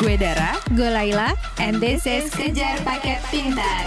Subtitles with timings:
[0.00, 3.84] Gue Dara, Gue Laila, and this is Kejar Paket Pintar.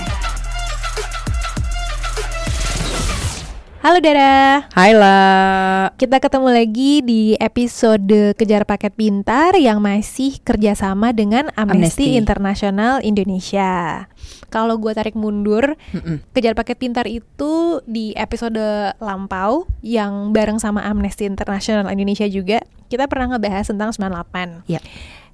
[3.81, 5.91] Halo Dara, Hai La.
[5.99, 12.21] kita ketemu lagi di episode Kejar Paket Pintar yang masih kerjasama dengan Amnesty, Amnesty.
[12.21, 14.05] International Indonesia.
[14.47, 16.21] Kalau gue tarik mundur, Mm-mm.
[16.31, 18.61] Kejar Paket Pintar itu di episode
[19.01, 24.69] lampau yang bareng sama Amnesty International Indonesia juga, kita pernah ngebahas tentang 98.
[24.69, 24.79] Ya.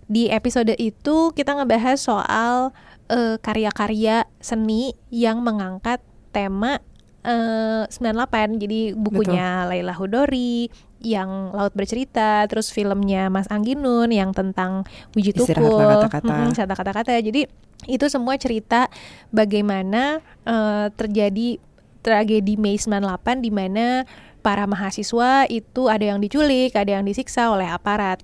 [0.10, 2.74] Di episode itu kita ngebahas soal
[3.14, 6.02] eh, karya-karya seni yang mengangkat
[6.34, 6.82] tema
[7.22, 8.58] eh, 98.
[8.58, 10.66] Jadi bukunya Laila Hudori
[11.00, 15.78] yang Laut Bercerita, terus filmnya Mas Angginun yang tentang Istirahatlah Tukul,
[16.10, 16.34] kata-kata.
[16.52, 17.14] Istirahatlah kata-kata.
[17.22, 17.42] Jadi
[17.88, 18.90] itu semua cerita
[19.30, 21.62] bagaimana eh, terjadi
[22.02, 27.68] tragedi Mei 98 di mana para mahasiswa itu ada yang diculik, ada yang disiksa oleh
[27.68, 28.24] aparat.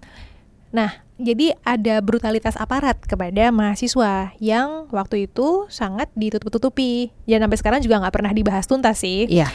[0.72, 7.16] Nah, jadi ada brutalitas aparat kepada mahasiswa yang waktu itu sangat ditutup-tutupi.
[7.24, 9.24] Dan sampai sekarang juga nggak pernah dibahas tuntas sih.
[9.32, 9.48] Iya.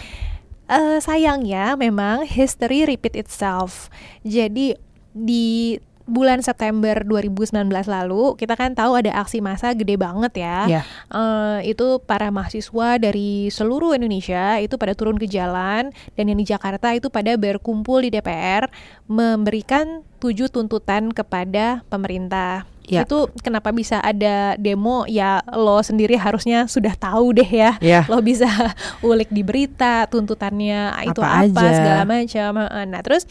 [0.71, 3.93] Eh, sayangnya memang history repeat itself.
[4.25, 4.79] Jadi
[5.13, 5.77] di
[6.11, 10.59] bulan September 2019 lalu kita kan tahu ada aksi massa gede banget ya.
[10.67, 10.83] Iya.
[11.09, 16.47] Eh, itu para mahasiswa dari seluruh Indonesia itu pada turun ke jalan dan yang di
[16.51, 18.67] Jakarta itu pada berkumpul di DPR
[19.07, 22.69] memberikan tujuh tuntutan kepada pemerintah.
[22.91, 23.07] Ya.
[23.07, 27.79] Itu kenapa bisa ada demo ya lo sendiri harusnya sudah tahu deh ya.
[27.79, 28.03] Ya.
[28.11, 28.51] Lo bisa
[29.07, 31.77] ulik di berita tuntutannya itu Apa apa, aja.
[31.79, 32.53] segala macam.
[32.67, 33.31] Nah, terus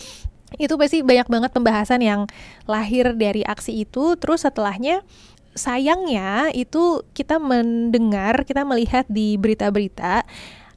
[0.58, 2.26] itu pasti banyak banget pembahasan yang
[2.66, 4.18] lahir dari aksi itu.
[4.18, 5.06] Terus setelahnya
[5.54, 10.24] sayangnya itu kita mendengar kita melihat di berita-berita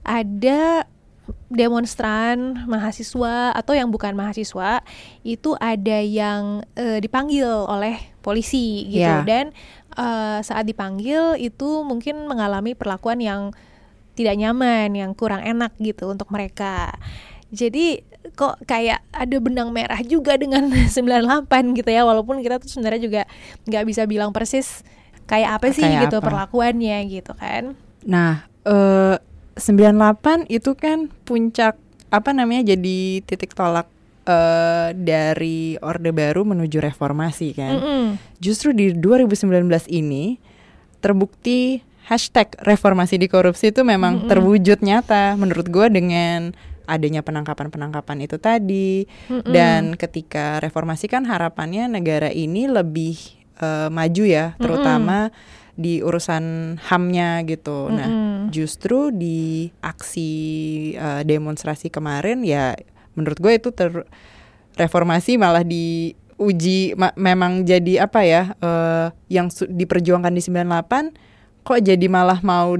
[0.03, 0.85] ada
[1.53, 4.83] demonstran mahasiswa atau yang bukan mahasiswa
[5.23, 9.07] itu ada yang eh, dipanggil oleh polisi gitu.
[9.07, 9.23] Ya.
[9.23, 9.55] dan
[9.95, 13.55] eh, saat dipanggil itu mungkin mengalami perlakuan yang
[14.13, 16.93] tidak nyaman yang kurang enak gitu untuk mereka.
[17.53, 23.01] Jadi kok kayak ada benang merah juga dengan 98 gitu ya walaupun kita tuh sebenarnya
[23.03, 23.23] juga
[23.65, 24.87] nggak bisa bilang persis
[25.25, 26.27] kayak apa sih Kayak gitu apa.
[26.27, 29.17] perlakuannya gitu kan Nah, eh
[29.55, 31.79] 98 itu kan puncak
[32.09, 33.87] apa namanya jadi titik tolak
[34.23, 37.79] eh dari Orde Baru menuju reformasi kan.
[37.79, 38.05] Mm-mm.
[38.39, 40.39] Justru di 2019 ini
[40.99, 44.31] terbukti hashtag reformasi di korupsi itu memang Mm-mm.
[44.31, 46.55] terwujud nyata menurut gua dengan
[46.85, 49.49] adanya penangkapan-penangkapan itu tadi Mm-mm.
[49.49, 53.19] dan ketika reformasi kan harapannya negara ini lebih
[53.57, 55.31] eh, maju ya terutama
[55.73, 57.89] di urusan HAM-nya gitu.
[57.89, 58.53] Nah, Mm-mm.
[58.53, 60.31] justru di aksi
[60.95, 62.77] eh, demonstrasi kemarin ya
[63.13, 64.05] menurut gue itu ter
[64.73, 71.13] reformasi malah diuji ma- memang jadi apa ya eh, yang su- diperjuangkan di 98
[71.63, 72.75] kok jadi malah mau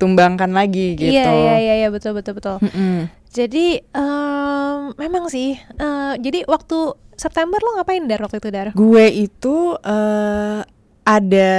[0.00, 1.12] ditumbangkan lagi gitu.
[1.12, 2.56] Iya iya iya iya, betul betul betul.
[2.64, 3.12] Mm-mm.
[3.28, 5.60] Jadi em, memang sih.
[5.60, 8.72] eh, jadi waktu September lo ngapain dar waktu itu dar?
[8.72, 10.64] Gue itu eh,
[11.04, 11.52] ada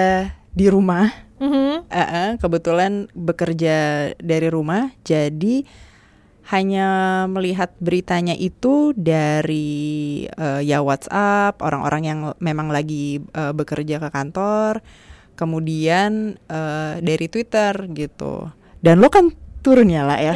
[0.52, 1.90] di rumah Mhm.
[1.90, 3.78] Eh, eh, kebetulan bekerja
[4.22, 5.66] dari rumah, jadi
[6.54, 6.88] hanya
[7.26, 14.86] melihat beritanya itu dari eh, ya WhatsApp orang-orang yang memang lagi eh, bekerja ke kantor,
[15.34, 18.50] kemudian eh, dari Twitter gitu.
[18.78, 19.30] Dan lo kan
[19.62, 20.34] turun ya lah ya.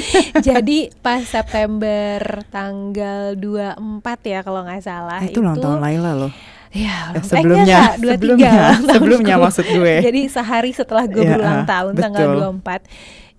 [0.48, 2.18] Jadi pas September
[2.48, 3.78] tanggal 24
[4.24, 6.32] ya kalau nggak salah itu ulang tahun Laila loh.
[6.70, 8.90] Ya, Eh, sebelumnya, eh, 23 sebelumnya, tahunku.
[8.90, 9.94] sebelumnya maksud gue.
[10.02, 12.42] Jadi sehari setelah gue Ya, berulang ah, tahun tanggal betul.
[12.58, 12.82] 24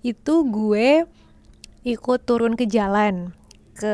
[0.02, 0.88] itu gue
[1.84, 3.36] ikut turun ke jalan
[3.76, 3.92] ke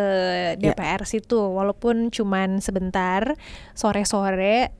[0.55, 0.71] Ya.
[0.71, 3.35] DPR situ walaupun cuman sebentar
[3.75, 4.71] sore-sore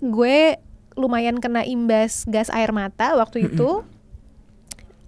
[0.00, 0.58] gue
[0.94, 3.82] lumayan kena imbas gas air mata waktu itu.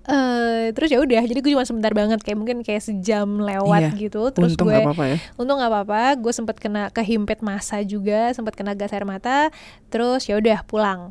[0.07, 4.07] Eh terus ya udah jadi gue cuma sebentar banget kayak mungkin kayak sejam lewat Iya,
[4.07, 4.31] gitu.
[4.31, 5.17] Terus Untung gue gak apa-apa ya.
[5.35, 9.51] untung nggak apa-apa gue sempat kena kehimpit masa juga sempat kena gas air mata.
[9.91, 11.11] Terus ya udah pulang.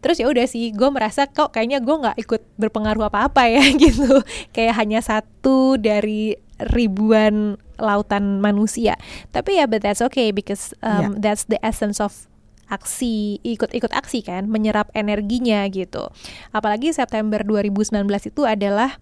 [0.00, 4.24] Terus ya udah sih gue merasa kok kayaknya gue nggak ikut berpengaruh apa-apa ya gitu.
[4.56, 8.96] Kayak hanya satu dari ribuan lautan manusia.
[9.36, 12.24] Tapi ya but that's okay because um, that's the essence of
[12.70, 16.08] aksi ikut-ikut aksi kan menyerap energinya gitu.
[16.54, 18.96] Apalagi September 2019 itu adalah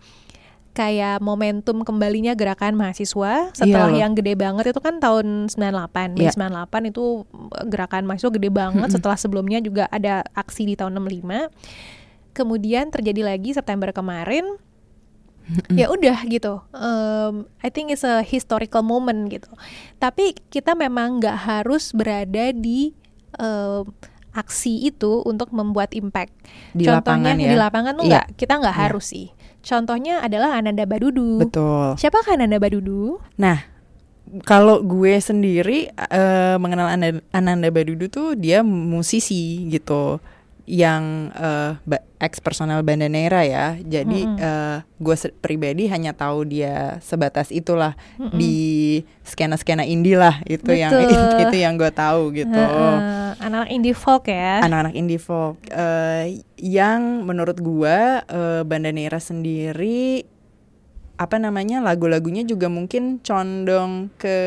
[0.73, 3.99] kayak momentum kembalinya gerakan mahasiswa setelah loh.
[3.99, 4.70] yang gede banget.
[4.70, 6.38] Itu kan tahun 98 Mei Iya.
[6.38, 7.26] 98 itu
[7.67, 8.88] gerakan mahasiswa gede banget.
[8.94, 11.50] Setelah sebelumnya juga ada aksi di tahun 65
[12.38, 14.47] kemudian terjadi lagi September kemarin.
[15.73, 16.61] Ya udah gitu.
[16.76, 19.49] Um, I think it's a historical moment gitu.
[19.97, 22.93] Tapi kita memang nggak harus berada di
[23.36, 23.84] em,
[24.32, 26.30] aksi itu untuk membuat impact.
[26.72, 27.50] Di Contohnya lapangan ya.
[27.50, 28.10] di lapangan tuh Iya.
[28.12, 28.82] nggak kita nggak Iya.
[28.86, 29.26] harus sih.
[29.58, 31.42] Contohnya adalah Ananda Badudu.
[31.42, 31.98] Betul.
[31.98, 33.19] Siapakah Ananda Badudu?
[33.36, 33.66] Nah,
[34.44, 40.22] kalau gue sendiri eh, mengenal Ananda, Ananda Badudu tuh dia musisi gitu
[40.69, 41.32] yang
[41.88, 43.81] ba- ex personal Bandanera ya.
[43.81, 44.37] Jadi Mm-mm.
[44.37, 48.37] eh, gue pribadi hanya tahu dia sebatas itulah Mm-mm.
[48.37, 48.56] di
[49.25, 51.41] skena-skena indie lah itu yang Betul.
[51.49, 52.61] itu yang gue tahu gitu.
[53.41, 54.61] Anak-anak indie folk ya.
[54.61, 60.29] Anak-anak indie folk eh, yang menurut gua eh, Bandanera sendiri
[61.19, 64.38] apa namanya lagu-lagunya juga mungkin condong ke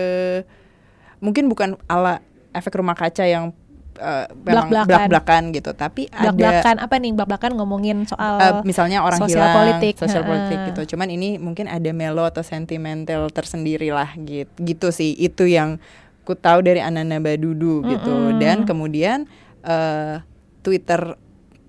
[1.20, 2.24] mungkin bukan ala
[2.56, 3.52] efek rumah kaca yang
[4.02, 4.88] eh, memang Blak-blakan.
[4.90, 7.12] blak-blakan gitu tapi ada Blak-blakan apa nih?
[7.14, 9.94] Blak-blakan ngomongin soal eh, misalnya orang sosial hilang politik.
[10.02, 15.14] sosial politik gitu cuman ini mungkin ada melo atau sentimental tersendiri lah gitu gitu sih
[15.14, 15.78] itu yang
[16.26, 18.42] ku tahu dari Ananda Badudu gitu Mm-mm.
[18.42, 19.30] dan kemudian
[19.62, 20.22] eh,
[20.62, 21.18] Twitter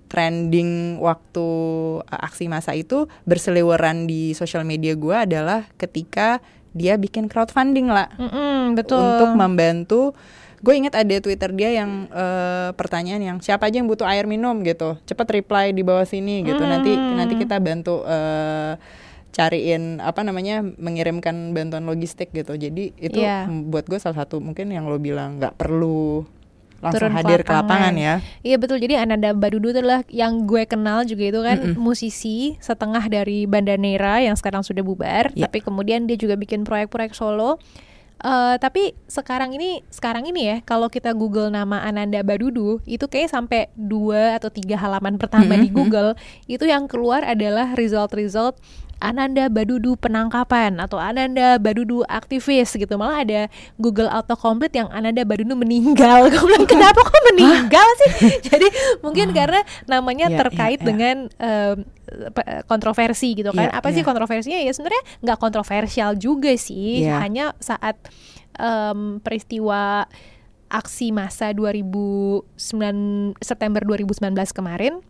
[0.09, 1.47] trending waktu
[2.05, 6.37] aksi massa itu berseliweran di sosial media gua adalah ketika
[6.73, 9.01] dia bikin crowdfunding lah Mm-mm, betul.
[9.01, 10.13] untuk membantu
[10.63, 14.63] gue ingat ada twitter dia yang eh, pertanyaan yang siapa aja yang butuh air minum
[14.63, 17.15] gitu cepet reply di bawah sini gitu nanti Hmm.
[17.15, 18.79] nanti kita bantu eh,
[19.29, 24.69] cariin apa namanya mengirimkan bantuan logistik gitu jadi itu m- buat gue salah satu mungkin
[24.69, 26.21] yang lo bilang nggak perlu
[26.79, 27.93] langsung Turun hadir ke lapangan lapangan.
[27.95, 28.75] ya Iya betul.
[28.77, 31.79] Jadi Ananda Badudu itu adalah yang gue kenal juga itu kan Mm-mm.
[31.79, 35.31] musisi setengah dari Bandanera yang sekarang sudah bubar.
[35.31, 35.47] Ya.
[35.47, 37.55] Tapi kemudian dia juga bikin proyek-proyek solo.
[38.23, 43.27] Eh, tapi sekarang ini sekarang ini ya kalau kita Google nama Ananda Badudu itu kayak
[43.27, 45.75] sampai dua atau tiga halaman pertama di Mm-mm.
[45.75, 46.09] Google
[46.47, 48.63] itu yang keluar adalah result-result
[49.03, 52.95] Ananda Badudu penangkapan atau Ananda Badudu aktivis gitu.
[52.95, 53.41] Malah ada
[53.75, 56.25] Google autocomplete yang Ananda Badudu meninggal.
[56.31, 58.11] Gue bilang kenapa kok meninggal sih?
[58.47, 58.67] Jadi
[59.03, 60.87] mungkin karena namanya Iya, terkait iya, iya.
[60.87, 61.15] dengan
[62.31, 63.67] pe- kontroversi gitu kan.
[63.67, 64.07] Iya, apa sih iya.
[64.07, 64.59] kontroversinya?
[64.63, 67.03] Ya sebenarnya nggak kontroversial juga sih.
[67.03, 67.19] Iya.
[67.19, 67.99] hanya saat
[68.55, 70.07] em, peristiwa
[70.71, 72.57] aksi massa 2009
[73.37, 75.03] September 2019 kemarin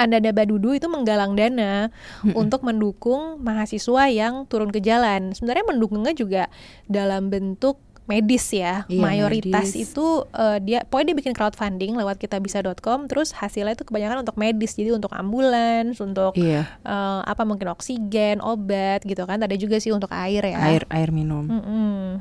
[0.00, 1.92] Ananda Badudu itu menggalang dana
[2.32, 5.36] untuk mendukung mahasiswa yang turun ke jalan.
[5.36, 6.48] Sebenarnya mendukungnya juga
[6.88, 7.76] dalam bentuk
[8.10, 8.82] medis ya.
[8.90, 9.86] Iya, Mayoritas medis.
[9.86, 14.74] itu eh, dia pokoknya dia bikin crowdfunding lewat kitabisa.com terus hasilnya itu kebanyakan untuk medis.
[14.74, 19.38] Jadi untuk ambulans, untuk iya eh, apa mungkin oksigen, obat gitu kan.
[19.38, 20.58] Ada juga sih untuk air ya.
[20.58, 22.18] air air minum Mm-mm.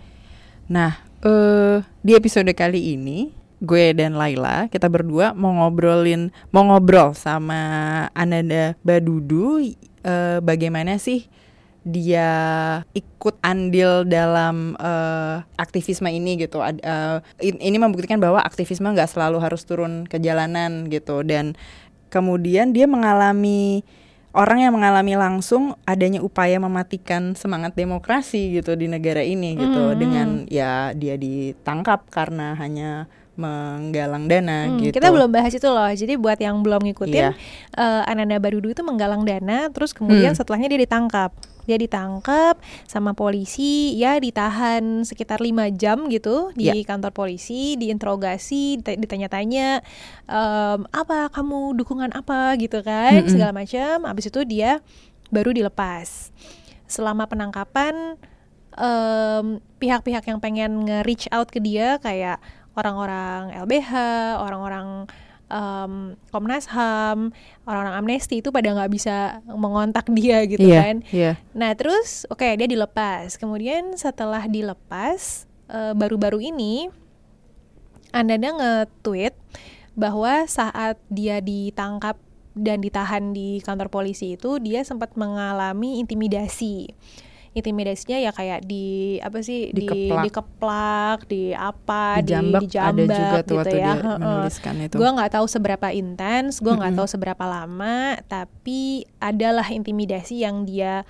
[0.70, 7.12] Nah, eh di episode kali ini gue dan Laila kita berdua mau ngobrolin mau ngobrol
[7.12, 7.60] sama
[8.16, 9.60] Ananda Badudu
[10.04, 11.28] eh, bagaimana sih
[11.84, 12.30] dia
[12.92, 16.60] ikut andil dalam eh, aktivisme ini gitu.
[17.40, 21.56] In- ini membuktikan bahwa aktivisme nggak selalu harus turun ke jalanan gitu dan
[22.12, 23.82] kemudian dia mengalami
[24.36, 29.98] orang yang mengalami langsung adanya upaya mematikan semangat demokrasi gitu di negara ini gitu Mhm.
[29.98, 33.10] dengan ya dia ditangkap karena hanya
[33.40, 35.00] menggalang dana Hmm, gitu.
[35.00, 35.88] Kita belum bahas itu loh.
[35.88, 37.32] Jadi buat yang belum ngikutin, Iya.
[37.74, 40.38] eh, Ananda Badudu itu menggalang dana, terus kemudian Hmm.
[40.38, 41.32] setelahnya dia ditangkap.
[41.64, 46.82] Dia ditangkap sama polisi, ya ditahan sekitar lima jam gitu di Iya.
[46.84, 49.86] kantor polisi, diinterogasi, dita- ditanya-tanya
[50.26, 53.30] em, apa kamu dukungan apa gitu kan, Mm-mm.
[53.30, 54.04] segala macam.
[54.04, 54.82] Habis itu dia
[55.30, 56.34] baru dilepas.
[56.90, 58.18] Selama penangkapan
[59.78, 62.40] pihak-pihak yang pengen nge-reach out ke dia kayak
[62.74, 63.92] orang-orang LBH,
[64.42, 64.88] orang-orang
[65.50, 65.94] em,
[66.30, 67.34] Komnas HAM,
[67.66, 70.96] orang-orang Amnesty itu pada nggak bisa mengontak dia gitu Iya, kan.
[71.10, 71.32] iya.
[71.58, 73.36] Nah terus oke dia dilepas.
[73.36, 76.88] Kemudian setelah dilepas eh, baru-baru ini
[78.10, 79.38] Ananda nge-tweet
[79.94, 82.18] bahwa saat dia ditangkap
[82.58, 86.90] dan ditahan di kantor polisi itu dia sempat mengalami intimidasi.
[87.60, 88.88] Intimidasinya ya kayak di
[89.20, 90.24] apa sih di Dikeplak.
[90.26, 93.86] dikeplak, di apa, di Dijambak dijambak ada juga tuh gitu waktu ya.
[93.86, 94.96] dia menuliskan itu.
[94.96, 97.00] Gue nggak tahu seberapa intens, gue nggak Mm-mm.
[97.04, 98.80] tahu seberapa lama, tapi
[99.18, 101.04] adalah intimidasi yang dia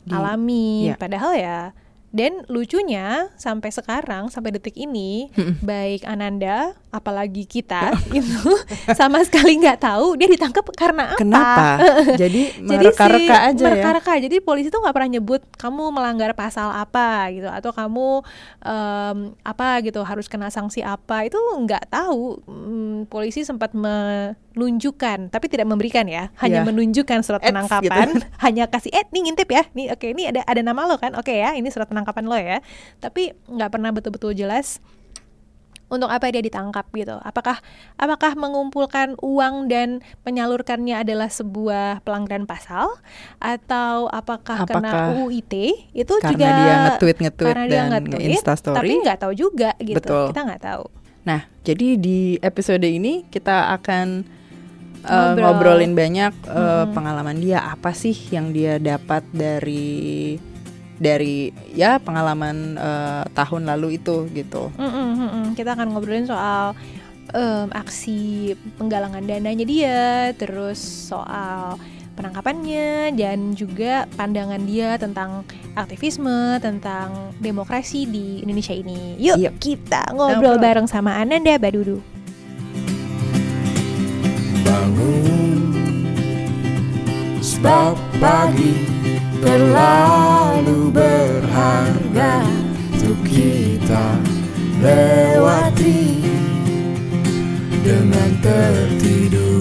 [0.00, 0.92] Di- alami.
[0.92, 0.94] iya.
[0.94, 1.60] Padahal ya,
[2.12, 8.54] dan lucunya sampai sekarang sampai detik ini, baik Ananda, apalagi kita itu
[8.92, 11.18] sama sekali nggak tahu dia ditangkap karena apa.
[11.18, 11.66] Kenapa?
[12.22, 13.66] Jadi mereka-reka si- aja ya.
[13.66, 14.12] mereka-reka.
[14.20, 18.22] Jadi polisi tuh nggak pernah nyebut kamu melanggar pasal apa gitu atau kamu
[18.62, 22.38] em, apa gitu harus kena sanksi apa itu nggak tahu.
[22.44, 26.66] Hmm, polisi sempat menunjukkan tapi tidak memberikan ya, hanya Iya.
[26.66, 28.26] menunjukkan surat Eits, penangkapan, gitu.
[28.44, 31.30] hanya kasih eh nih ngintip ya, nih oke ini ada ada nama lo kan, oke
[31.30, 32.58] ya ini surat penangkapan lo ya,
[32.98, 34.78] tapi nggak pernah betul-betul jelas
[35.92, 37.16] untuk apa dia ditangkap gitu?
[37.20, 37.60] Apakah
[38.00, 42.88] apakah mengumpulkan uang dan menyalurkannya adalah sebuah pelanggaran pasal
[43.38, 47.86] atau apakah, Apakah kena UU ITE itu karena juga dia nge-tweet nge-tweet karena dia dan
[47.92, 48.76] nge-tweet, nge-instastory?
[48.80, 49.98] tapi nggak tahu juga gitu.
[50.00, 50.24] Betul.
[50.32, 50.84] Kita nggak tahu.
[51.24, 54.28] Nah, jadi di episode ini kita akan
[55.08, 55.44] uh, Ngobrol.
[55.44, 60.36] ngobrolin banyak uh, pengalaman dia apa sih yang dia dapat dari
[61.04, 64.72] dari ya pengalaman uh, tahun lalu itu gitu.
[64.80, 65.44] Mm-mm, mm-mm.
[65.52, 66.72] Kita akan ngobrolin soal
[67.36, 71.76] em, aksi penggalangan dananya dia, terus soal
[72.14, 75.44] penangkapannya dan juga pandangan dia tentang
[75.76, 79.20] aktivisme, tentang demokrasi di Indonesia ini.
[79.20, 79.52] Yuk Yuk.
[79.60, 80.64] kita ngobrol Ngobrol.
[80.64, 82.00] bareng sama Ananda Badudu.
[84.64, 85.60] bangun
[87.44, 89.03] Sebab pagi
[89.42, 92.46] terlalu berharga
[92.94, 94.18] Untuk kita
[94.78, 96.22] lewati
[97.82, 99.54] Dengan tertidur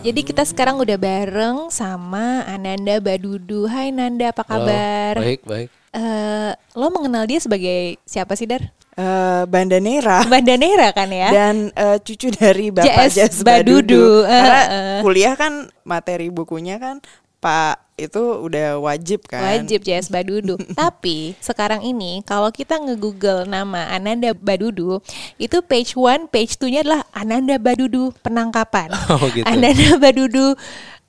[0.00, 3.68] Jadi kita sekarang udah bareng sama Ananda Badudu.
[3.68, 5.12] Hai Nanda, apa Halo, kabar?
[5.20, 5.68] baik, baik.
[5.92, 8.72] Eh, lo mengenal dia sebagai siapa sih Dar?
[9.00, 11.32] Uh, Bandanera Bandanera kan ya?
[11.32, 13.96] dan uh, cucu dari Bapak JS Jas Badudu.
[13.96, 14.28] Badudu.
[14.28, 14.60] Eh, Karena
[15.00, 15.52] kuliah kan
[15.88, 17.00] materi bukunya kan
[17.40, 19.64] Pak itu udah wajib kan.
[19.64, 20.60] Wajib JS Badudu.
[20.76, 25.00] Tapi sekarang ini kalau kita nge-google nama Ananda Badudu,
[25.40, 28.92] itu page one, page two-nya adalah Ananda Badudu penangkapan.
[29.10, 29.42] Oh, gitu.
[29.42, 30.54] Ananda Badudu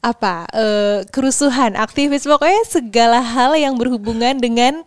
[0.02, 4.82] apa eh, kerusuhan, aktivis pokoknya segala hal yang berhubungan dengan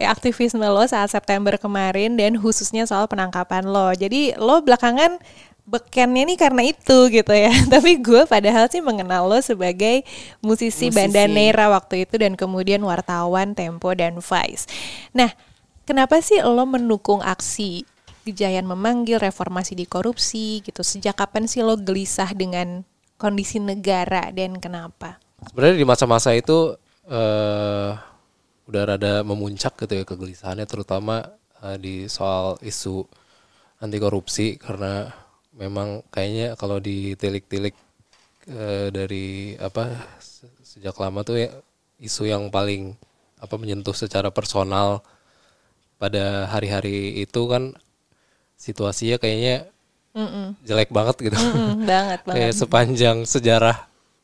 [0.00, 3.92] aktivisme lo saat September kemarin dan khususnya soal penangkapan lo.
[3.92, 5.20] Jadi lo belakangan
[5.68, 7.52] bekennya nih karena itu gitu ya.
[7.72, 10.02] Tapi gue padahal sih mengenal lo sebagai
[10.40, 10.96] musisi, Musisi.
[10.96, 14.66] Bandanera waktu itu dan kemudian wartawan Tempo dan Vice.
[15.12, 15.30] Nah,
[15.86, 17.86] kenapa sih lo mendukung aksi
[18.20, 20.84] Gejayan memanggil reformasi di korupsi gitu?
[20.84, 22.84] Sejak kapan sih lo gelisah dengan
[23.16, 25.16] kondisi negara dan kenapa?
[25.48, 26.76] Sebenarnya di masa-masa itu
[27.08, 28.09] eh
[28.70, 31.16] udah rada memuncak gitu ya kegelisahannya terutama
[31.66, 33.04] eh, di soal isu
[33.84, 35.10] anti korupsi karena
[35.62, 37.74] memang kayaknya kalau ditilik-tilik
[38.50, 39.84] eh, dari apa
[40.22, 41.50] se- sejak lama tuh ya
[42.00, 42.94] isu yang paling
[43.40, 45.02] apa menyentuh secara personal
[46.00, 47.76] pada hari-hari itu kan
[48.58, 49.68] situasinya kayaknya
[50.14, 50.56] Mm-mm.
[50.64, 51.36] jelek banget gitu.
[51.36, 52.32] Mm-mm, banget banget.
[52.32, 53.76] kayak sepanjang sejarah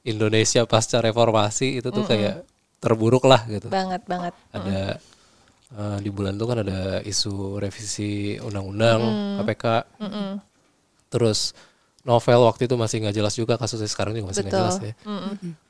[0.06, 3.66] Indonesia pasca reformasi itu tuh kayak terburuk lah gitu.
[3.72, 4.32] banget banget.
[4.52, 5.00] Ada
[5.74, 9.00] eh, di bulan itu kan ada isu revisi undang-undang
[9.42, 9.64] KPK.
[11.10, 11.54] Terus
[12.06, 14.94] novel waktu itu masih nggak jelas juga kasusnya sekarang juga masih nggak jelas ya.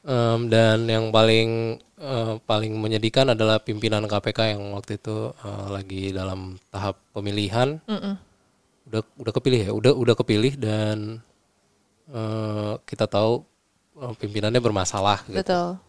[0.05, 6.03] Em, dan yang paling eh, paling menyedihkan adalah pimpinan KPK yang waktu itu eh, lagi
[6.13, 8.15] dalam tahap pemilihan Mm-mm.
[8.93, 11.25] udah udah kepilih ya udah udah kepilih dan
[12.13, 13.41] eh, kita tahu
[13.97, 15.41] pimpinannya bermasalah gitu.
[15.41, 15.81] Betul.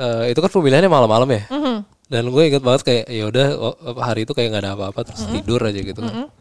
[0.00, 1.76] Eh, itu kan pemilihannya malam-malam ya Mhm.
[2.08, 5.28] dan gue inget banget kayak ya udah oh, hari itu kayak nggak ada apa-apa terus
[5.28, 6.32] tidur aja gitu kan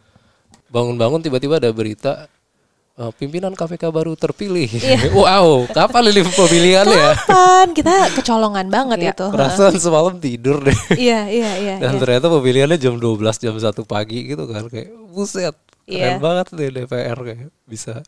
[0.68, 2.30] bangun-bangun tiba-tiba ada berita
[2.96, 4.70] eh, pimpinan KPK baru terpilih
[5.18, 9.26] wow kapan ini pemilihannya ya Kapan kita kecolongan banget itu.
[9.28, 11.76] perasaan semalam tidur deh Iya iya iya.
[11.80, 12.00] dan iya.
[12.00, 16.16] ternyata pemilihannya jam 12 jam 1 pagi gitu kan kayak buset Iya.
[16.16, 18.06] keren banget deh DPR kayak bisa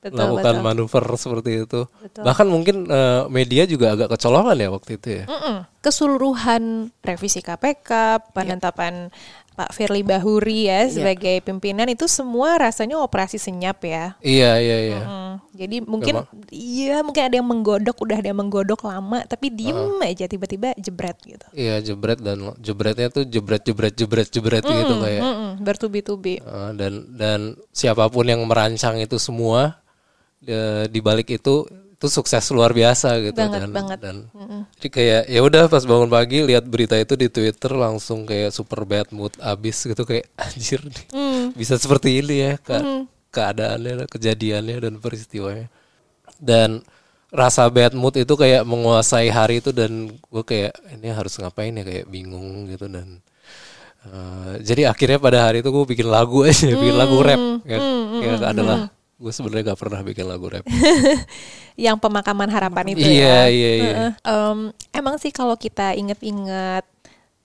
[0.00, 0.64] Betul, melakukan betul.
[0.64, 2.22] manuver seperti itu Betul.
[2.24, 5.56] bahkan mungkin eh, media juga agak kecolongan ya waktu itu ya Mm-mm.
[5.80, 6.62] Keseluruhan
[7.00, 7.88] revisi KPK,
[8.32, 9.08] penetapan
[9.50, 14.16] Pak Firly Bahuri ya sebagai pimpinan itu semua rasanya operasi senyap ya.
[14.20, 16.14] iya iya iya Mm, Jadi mungkin
[16.48, 21.16] iya mungkin ada yang menggodok, udah ada yang menggodok lama, tapi diem aja tiba-tiba jebret
[21.22, 21.46] gitu.
[21.52, 26.40] iya jebret dan jebretnya tuh jebret jebret jebret jebret gitu kayak Mm-mm, bertubi-tubi.
[26.40, 27.40] eh, dan dan
[27.70, 29.79] siapa pun yang merancang itu semua
[30.44, 33.98] eh, di balik itu itu sukses luar biasa gitu Banget, dan banget.
[34.00, 34.16] dan
[34.72, 38.88] jadi kayak ya udah pas bangun pagi lihat berita itu di Twitter langsung kayak super
[38.88, 41.44] bad mood abis gitu kayak anjir nih Mm.
[41.52, 42.72] bisa seperti ini ya ke
[43.30, 45.68] keadaannya kejadiannya dan peristiwanya.
[46.40, 46.80] Dan
[47.30, 51.84] rasa bad mood itu kayak menguasai hari itu dan gue kayak ini harus ngapain ya
[51.84, 53.20] kayak bingung gitu dan
[54.02, 57.78] eh, jadi akhirnya pada hari itu gue bikin lagu aja bikin lagu rap ya,
[58.18, 58.78] ya adalah
[59.20, 60.64] gue sebenarnya gak pernah bikin lagu rap
[61.84, 63.40] Yang pemakaman harapan itu Iya, ya.
[63.48, 63.92] iya, iya.
[63.92, 64.12] Heeh.
[64.24, 64.58] Em,
[64.92, 66.84] emang sih kalau kita inget-inget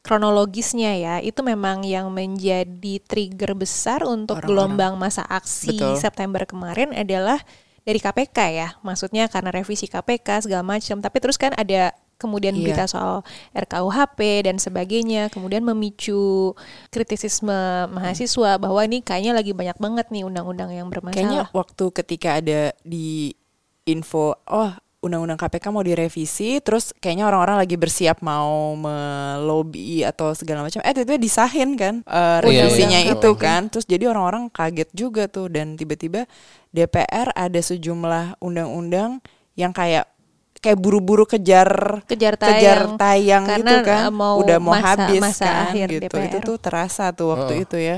[0.04, 5.96] kronologisnya ya, itu memang yang menjadi trigger besar untuk gelombang masa aksi Betul.
[5.98, 7.42] September kemarin adalah
[7.82, 8.70] dari KPK ya.
[8.86, 11.02] Maksudnya karena revisi KPK segala macam.
[11.02, 12.64] Tapi terus kan ada kemudian Iya.
[12.64, 16.56] berita soal RKUHP dan sebagainya, kemudian memicu
[16.90, 17.56] kritisisme
[17.90, 21.48] mahasiswa bahwa ini kayaknya lagi banyak banget nih undang-undang yang Kayaknya bermasalah.
[21.52, 23.36] waktu ketika ada di
[23.84, 30.66] info, oh undang-undang KPK mau direvisi, terus kayaknya orang-orang lagi bersiap mau melobi atau segala
[30.66, 30.82] macam.
[30.82, 33.14] Eh tiba-tiba disahin kan Iya, revisinya iya.
[33.14, 33.70] itu kan.
[33.70, 36.26] Terus jadi orang-orang kaget juga tuh dan tiba-tiba
[36.74, 39.22] DPR ada sejumlah undang-undang
[39.54, 40.10] yang kayak
[40.66, 42.98] kayak buru-buru kejar Kejar kejar tayang.
[42.98, 44.02] tayang Karena, gitu kan.
[44.02, 46.02] eh, mau Udah mau masa- habis masa kan akhir gitu.
[46.10, 46.26] DPR.
[46.26, 47.64] Itu tuh terasa tuh waktu Heeh.
[47.64, 47.98] itu ya.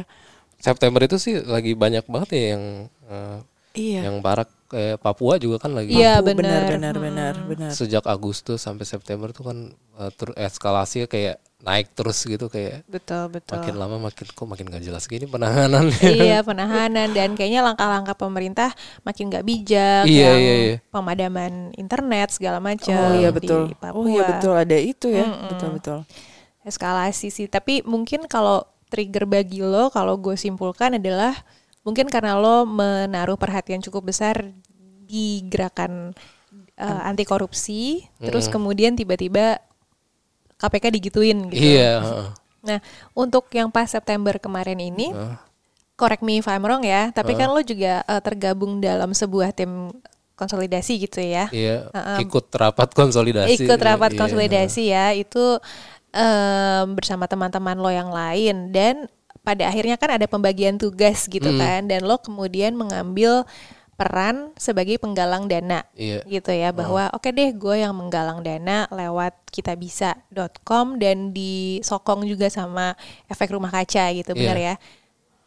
[0.58, 2.64] September itu sih lagi banyak banget ya yang
[3.08, 3.38] eh,
[3.74, 4.02] Iya.
[4.10, 6.68] yang barak kayak Papua juga kan lagi Iya, benar.
[6.68, 7.72] benar benar benar.
[7.72, 13.34] sejak Agustus sampai September tuh kan eh, ter- eskalasinya kayak naik terus gitu kayak Betul,
[13.34, 13.58] betul.
[13.58, 16.06] makin lama makin kok makin gak jelas gini penanganannya.
[16.06, 18.70] iya penahanan dan kayaknya langkah-langkah pemerintah
[19.02, 20.76] makin nggak bijak Iya, yang iya, iya.
[20.94, 23.74] pemadaman internet segala macam Oh iya di betul.
[23.74, 23.98] Papua.
[23.98, 25.26] Oh iya betul ada itu ya.
[25.26, 25.50] Mm-mm.
[25.50, 26.00] Betul betul.
[26.62, 28.62] eskalasi sih tapi mungkin kalau
[28.92, 31.32] trigger bagi lo kalau gue simpulkan adalah
[31.82, 34.52] mungkin karena lo menaruh perhatian cukup besar
[35.08, 36.12] di gerakan
[36.76, 39.64] uh, anti korupsi terus kemudian tiba-tiba
[40.58, 42.02] KPK digituin gitu Iya.
[42.60, 42.80] nah
[43.14, 45.36] untuk yang pas September kemarin ini Heeh.
[45.96, 49.90] correct me if I'm wrong ya, tapi kan lo juga eh, tergabung dalam sebuah tim
[50.36, 51.50] konsolidasi gitu ya.
[51.50, 52.18] Iya, Heeh.
[52.22, 53.66] ikut rapat konsolidasi.
[53.66, 55.58] Ikut rapat Iya, konsolidasi ya, itu
[56.12, 59.10] em, bersama teman-teman lo yang lain dan
[59.42, 61.58] pada akhirnya kan ada pembagian tugas gitu Hmm.
[61.58, 63.48] kan dan lo kemudian mengambil
[63.98, 66.22] peran sebagai penggalang dana Iya.
[66.30, 72.94] gitu ya bahwa oke deh gue yang menggalang dana lewat kitabisa.com dan disokong juga sama
[73.26, 74.38] efek rumah kaca gitu Iya.
[74.38, 74.74] benar ya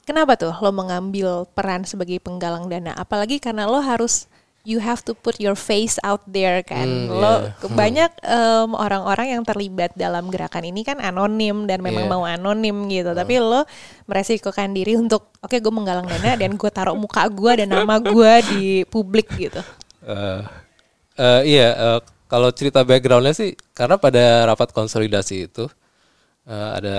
[0.03, 4.30] kenapa tuh lo mengambil peran sebagai penggalang dana apalagi karena lo harus
[4.65, 7.09] you have to put your face out there kan?
[7.09, 7.69] Hmm, lo iya.
[7.73, 12.13] banyak em, orang-orang yang terlibat dalam gerakan ini kan anonim dan memang Iya.
[12.13, 13.17] mau anonim gitu.
[13.17, 13.65] Tapi lo
[14.05, 18.33] meresikokan diri untuk oke gue menggalang dana dan gue taruh muka gue dan nama gue
[18.53, 19.61] di publik gitu.
[20.05, 20.41] Eh,
[21.17, 25.65] eh, iya, eh, kalau cerita backgroundnya sih karena pada rapat konsolidasi itu
[26.45, 26.97] eh, ada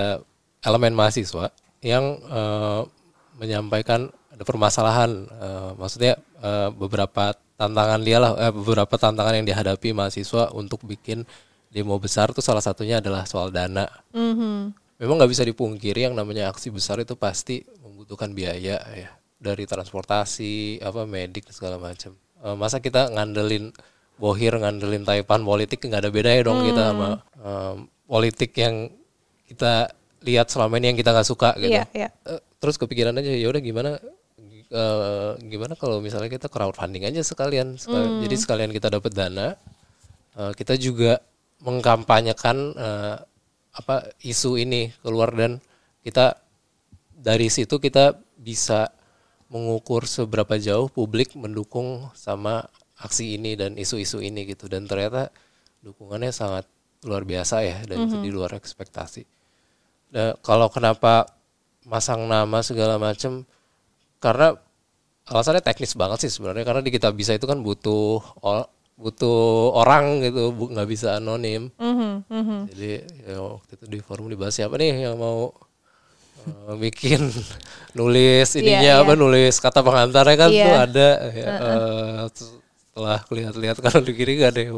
[0.66, 2.82] elemen mahasiswa yang eh,
[3.38, 9.94] menyampaikan ada permasalahan, eh, maksudnya eh, beberapa tantangan dia lah, eh, beberapa tantangan yang dihadapi
[9.94, 11.22] mahasiswa untuk bikin
[11.70, 13.86] demo besar itu salah satunya adalah soal dana.
[14.98, 20.82] Memang nggak bisa dipungkiri yang namanya aksi besar itu pasti membutuhkan biaya ya dari transportasi,
[20.82, 22.18] apa medik segala macam.
[22.42, 23.70] Eh, masa kita ngandelin
[24.18, 27.10] bohir, ngandelin taipan politik nggak ada bedanya dong kita sama
[27.42, 28.86] em, politik yang
[29.50, 29.90] kita
[30.22, 31.74] lihat selama ini yang kita nggak suka gitu.
[31.74, 32.08] Iya, iya.
[32.26, 33.90] Eh, terus kepikiran aja ya udah gimana
[34.72, 39.46] eh, gimana kalau misalnya kita crowdfunding aja sekalian, sekalian- jadi sekalian kita dapat dana,
[40.36, 41.20] eh, kita juga
[41.62, 43.16] mengkampanyekan eh,
[43.72, 45.60] apa isu ini keluar dan
[46.02, 46.36] kita
[47.14, 48.90] dari situ kita bisa
[49.48, 52.66] mengukur seberapa jauh publik mendukung sama
[52.98, 54.66] aksi ini dan isu-isu ini gitu.
[54.66, 55.28] Dan ternyata
[55.84, 56.64] dukungannya sangat
[57.04, 59.22] luar biasa ya dan itu di luar ekspektasi.
[60.14, 61.26] Nah, kalau kenapa
[61.84, 63.42] masang nama segala macam
[64.22, 64.54] karena
[65.26, 68.22] alasannya teknis banget sih sebenarnya karena di kita bisa itu kan butuh
[68.94, 72.58] butuh orang gitu nggak bisa anonim Mhm, mhm.
[72.70, 72.90] jadi
[73.26, 75.50] ya waktu itu di forum dibahas siapa nih yang mau
[76.42, 77.18] eh, bikin
[77.98, 79.20] nulis ininya Iya, apa iya.
[79.20, 80.64] nulis kata pengantarnya kan Iya.
[80.64, 82.50] tuh ada ya, eh, terus
[82.92, 84.72] setelah lihat-lihat karena di kiri gak ada ya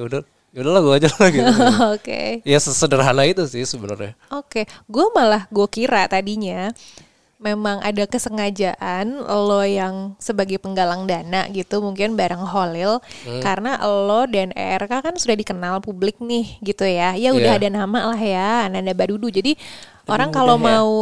[0.00, 1.52] udah ya udahlah gue aja lah gitu
[1.94, 2.22] Oke.
[2.42, 6.72] ya sesederhana itu sih sebenarnya Oke, gue malah gue kira tadinya
[7.40, 13.40] memang ada kesengajaan lo yang sebagai penggalang dana gitu mungkin bareng Holil Hmm.
[13.40, 17.60] karena lo dan ERK kan sudah dikenal publik nih gitu ya ya udah Iya.
[17.64, 19.56] ada nama lah ya Ananda Badudu jadi
[20.04, 20.62] orang kalau ya.
[20.62, 20.92] mau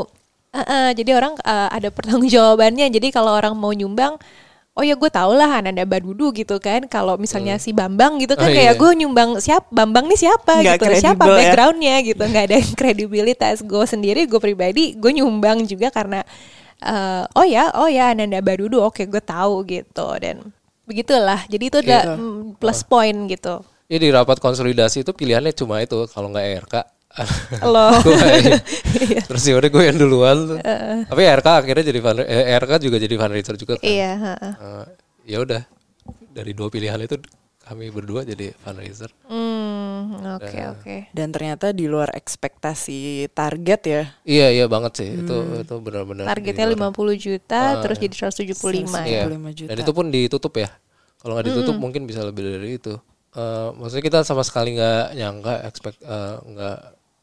[0.48, 4.16] Eh, eh, jadi orang eh, ada pertanggungjawabannya jadi kalau orang mau nyumbang
[4.78, 6.86] oh ya gue tau lah Ananda Badudu gitu kan.
[6.86, 8.80] Kalau misalnya si Bambang gitu kan Oh, kayak iya.
[8.80, 10.92] gue nyumbang siapa Bambang nih siapa Nggak gitu.
[11.02, 11.34] Siapa ya.
[11.34, 12.22] backgroundnya gitu.
[12.22, 13.66] Nggak ada kredibilitas.
[13.66, 16.22] Gue sendiri gue pribadi gue nyumbang juga karena
[16.78, 18.78] eh, oh ya oh ya Ananda Badudu.
[18.80, 20.08] Oke gue tahu gitu.
[20.22, 20.54] Dan
[20.86, 21.42] begitulah.
[21.50, 22.14] Jadi itu ada Gitu.
[22.16, 23.60] mm, plus point gitu.
[23.88, 26.06] Ya di rapat konsolidasi itu pilihannya cuma itu.
[26.08, 26.74] Kalau nggak ERK
[27.64, 27.88] lo.
[28.04, 28.62] Gua-
[29.28, 30.58] terus ya udah gue yang duluan tuh.
[31.04, 33.84] tapi ERK akhirnya jadi fund, eh, ERK juga jadi fundraiser juga kan.
[33.84, 34.52] Iya heeh.
[34.54, 34.84] Eh,
[35.26, 35.62] ya udah.
[36.28, 37.18] Dari dua pilihan itu
[37.60, 40.72] kami berdua jadi fundraiser hmm oke Nah.
[40.72, 40.96] oke.
[41.10, 42.98] Dan ternyata di luar ekspektasi
[43.30, 44.02] target ya.
[44.22, 45.08] iya iya banget sih.
[45.16, 49.04] Itu itu benar-benar targetnya di luar- 50 juta terus jadi 175 Iya.
[49.04, 49.68] ya 25 juta.
[49.68, 50.70] dan itu pun ditutup ya.
[51.18, 52.94] Kalau nggak ditutup mungkin bisa lebih dari itu.
[53.30, 56.78] Eh, maksudnya kita sama sekali nggak nyangka expect eh, nggak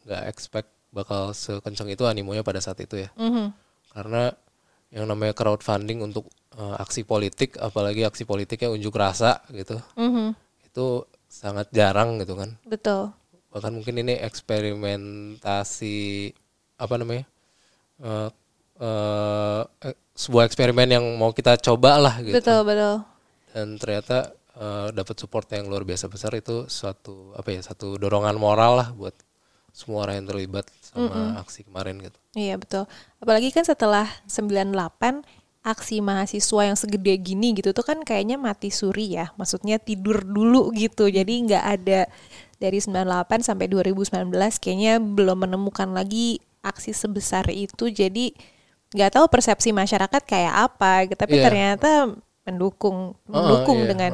[0.06, 3.52] nggak expect bakal sekencang itu animonya pada saat itu ya Mhm.
[3.92, 4.32] karena
[4.90, 10.34] yang namanya crowdfunding untuk eh, aksi politik apalagi aksi politik yang unjuk rasa gitu Mhm.
[10.64, 13.12] itu sangat jarang gitu kan Betul.
[13.52, 15.96] bahkan mungkin ini eksperimentasi
[16.78, 17.26] apa namanya
[17.96, 18.28] Eh,
[18.80, 22.96] eh, eh, sebuah eksperimen yang mau kita coba lah gitu Betul, betul.
[23.52, 28.36] dan ternyata eh, dapat support yang luar biasa besar itu suatu apa ya satu dorongan
[28.36, 29.16] moral lah buat
[29.76, 32.84] semua orang yang terlibat sama aksi kemarin gitu Iya, betul.
[33.24, 35.24] Apalagi kan setelah 98
[35.66, 39.32] aksi mahasiswa yang segede gini gitu tuh kan kayaknya mati suri ya.
[39.40, 41.08] Maksudnya tidur dulu gitu.
[41.08, 42.12] Jadi nggak ada
[42.60, 44.30] dari 98 sampai 2019
[44.62, 47.88] kayaknya belum menemukan lagi aksi sebesar itu.
[47.88, 48.36] Jadi
[48.92, 51.50] nggak tahu persepsi masyarakat kayak apa, tapi Iya.
[51.50, 52.14] ternyata
[52.46, 54.14] mendukung mendukung iya, dengan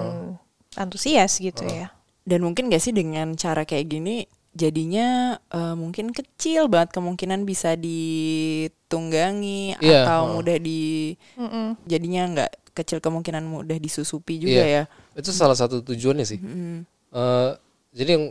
[0.79, 1.91] antusias gitu ya.
[2.21, 7.75] Dan mungkin gak sih dengan cara kayak gini jadinya eh, mungkin kecil banget kemungkinan bisa
[7.79, 11.79] ditunggangi Iya, atau mudah di Mm-mm.
[11.87, 14.83] jadinya nggak kecil kemungkinan mudah disusupi juga Iya.
[14.87, 15.19] ya.
[15.19, 16.83] itu salah satu tujuannya sih Mm.
[17.11, 17.51] Eh,
[17.91, 18.25] jadi yang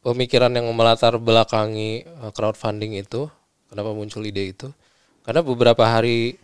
[0.00, 3.28] pemikiran yang melatar belakangi eh, crowdfunding itu
[3.68, 4.68] kenapa muncul ide itu
[5.24, 6.38] karena beberapa hari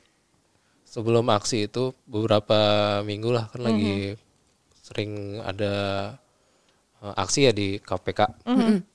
[0.84, 2.58] sebelum aksi itu beberapa
[3.00, 4.16] minggu lah kan lagi
[4.82, 5.72] sering ada
[7.00, 8.20] eh, aksi ya di KPK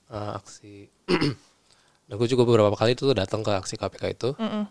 [0.08, 0.88] Eh, aksi
[2.08, 4.64] dan gue juga beberapa kali itu tuh datang ke aksi KPK itu Mm-mm.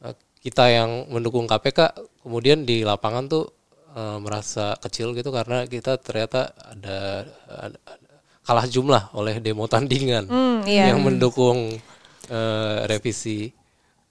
[0.00, 1.92] Eh, kita yang mendukung KPK
[2.24, 3.44] kemudian di lapangan tuh
[3.92, 8.08] eh, merasa kecil gitu karena kita ternyata ada, ada- ada-
[8.40, 10.88] kalah jumlah oleh demo tandingan Hmm, iya.
[10.88, 11.76] yang mendukung
[12.32, 13.52] eh, revisi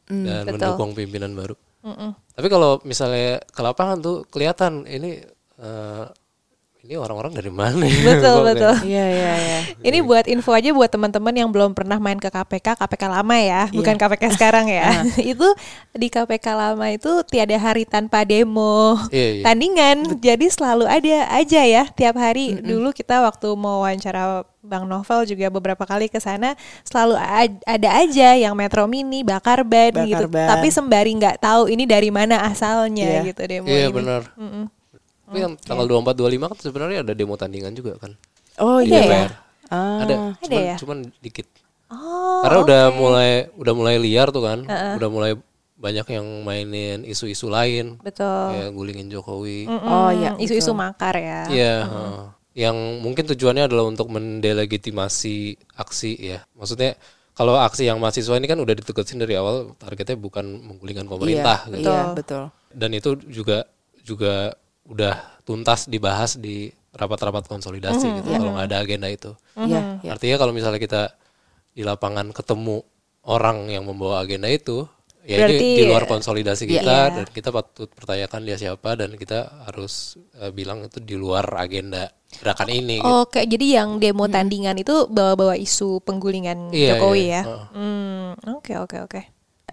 [0.06, 0.54] dan betul.
[0.58, 1.58] mendukung pimpinan baru.
[1.82, 2.12] Mm-mm.
[2.14, 5.22] Tapi kalau misalnya ke lapangan tuh kelihatan ini
[5.58, 6.06] eh,
[6.90, 7.86] ini orang-orang dari mana?
[7.86, 8.02] ya?
[8.02, 8.74] Betul, betul.
[8.82, 9.60] Iya iya iya.
[9.78, 13.70] Ini buat info aja buat teman-teman yang belum pernah main ke KPK, KPK lama ya,
[13.70, 15.06] bukan KPK sekarang ya.
[15.22, 15.46] itu
[15.94, 19.44] di KPK lama itu tiada hari tanpa demo Iya, iya.
[19.46, 22.58] tandingan, jadi selalu ada aja ya tiap hari.
[22.58, 27.22] Dulu kita waktu mau wawancara Bang Novel juga beberapa kali ke sana selalu
[27.70, 30.26] ada aja yang Metro Mini bakar ban Bakar gitu.
[30.26, 30.58] ban.
[30.58, 33.30] Tapi sembari nggak tahu ini dari mana asalnya Iya.
[33.30, 33.94] gitu demo Iya ini.
[33.94, 34.22] benar.
[34.34, 34.79] Mm-mm.
[35.30, 38.18] Tapi yang tanggal 24 25 kan sebenarnya ada demo tandingan juga kan.
[38.58, 39.06] Oh Di iya ya.
[39.06, 39.32] DPR.
[39.70, 40.02] Ah.
[40.02, 40.76] Ada, Ada cuman, ya?
[40.82, 41.46] cuman dikit.
[41.90, 42.98] Oh, Karena udah oke.
[42.98, 45.38] mulai udah mulai liar tuh kan, udah mulai
[45.80, 48.26] banyak yang mainin isu-isu lain, betul.
[48.52, 49.64] kayak gulingin Jokowi.
[49.66, 51.46] Mm-mm, Oh, iya, isu-isu makar ya.
[51.48, 52.22] Iya, heeh.
[52.66, 56.44] yang mungkin tujuannya adalah untuk mendelegitimasi aksi ya.
[56.54, 56.94] Maksudnya
[57.34, 61.74] kalau aksi yang mahasiswa ini kan udah ditegasin dari awal targetnya bukan menggulingkan pemerintah iya,
[61.80, 61.90] gitu.
[61.90, 62.44] Iya betul.
[62.70, 63.64] Dan itu juga
[64.04, 64.54] juga
[64.90, 68.30] udah tuntas dibahas di rapat-rapat konsolidasi gitu.
[68.32, 69.38] Kalau nggak ada agenda itu.
[69.56, 70.12] Iya iya.
[70.12, 71.14] Artinya kalau misalnya kita
[71.70, 72.82] di lapangan ketemu
[73.24, 74.90] orang yang membawa agenda itu,
[75.22, 77.16] ya Berarti- ini di luar konsolidasi kita Iya.
[77.22, 82.10] dan kita patut pertanyakan dia siapa dan kita harus eh, bilang itu di luar agenda
[82.32, 82.98] gerakan ini.
[82.98, 83.10] gitu.
[83.22, 87.30] Oke, jadi yang demo tandingan itu bawa-bawa isu penggulingan Iya, Jokowi iya.
[87.30, 87.42] ya.
[87.46, 87.66] Heeh.
[87.72, 89.22] Hmm, oke oke oke.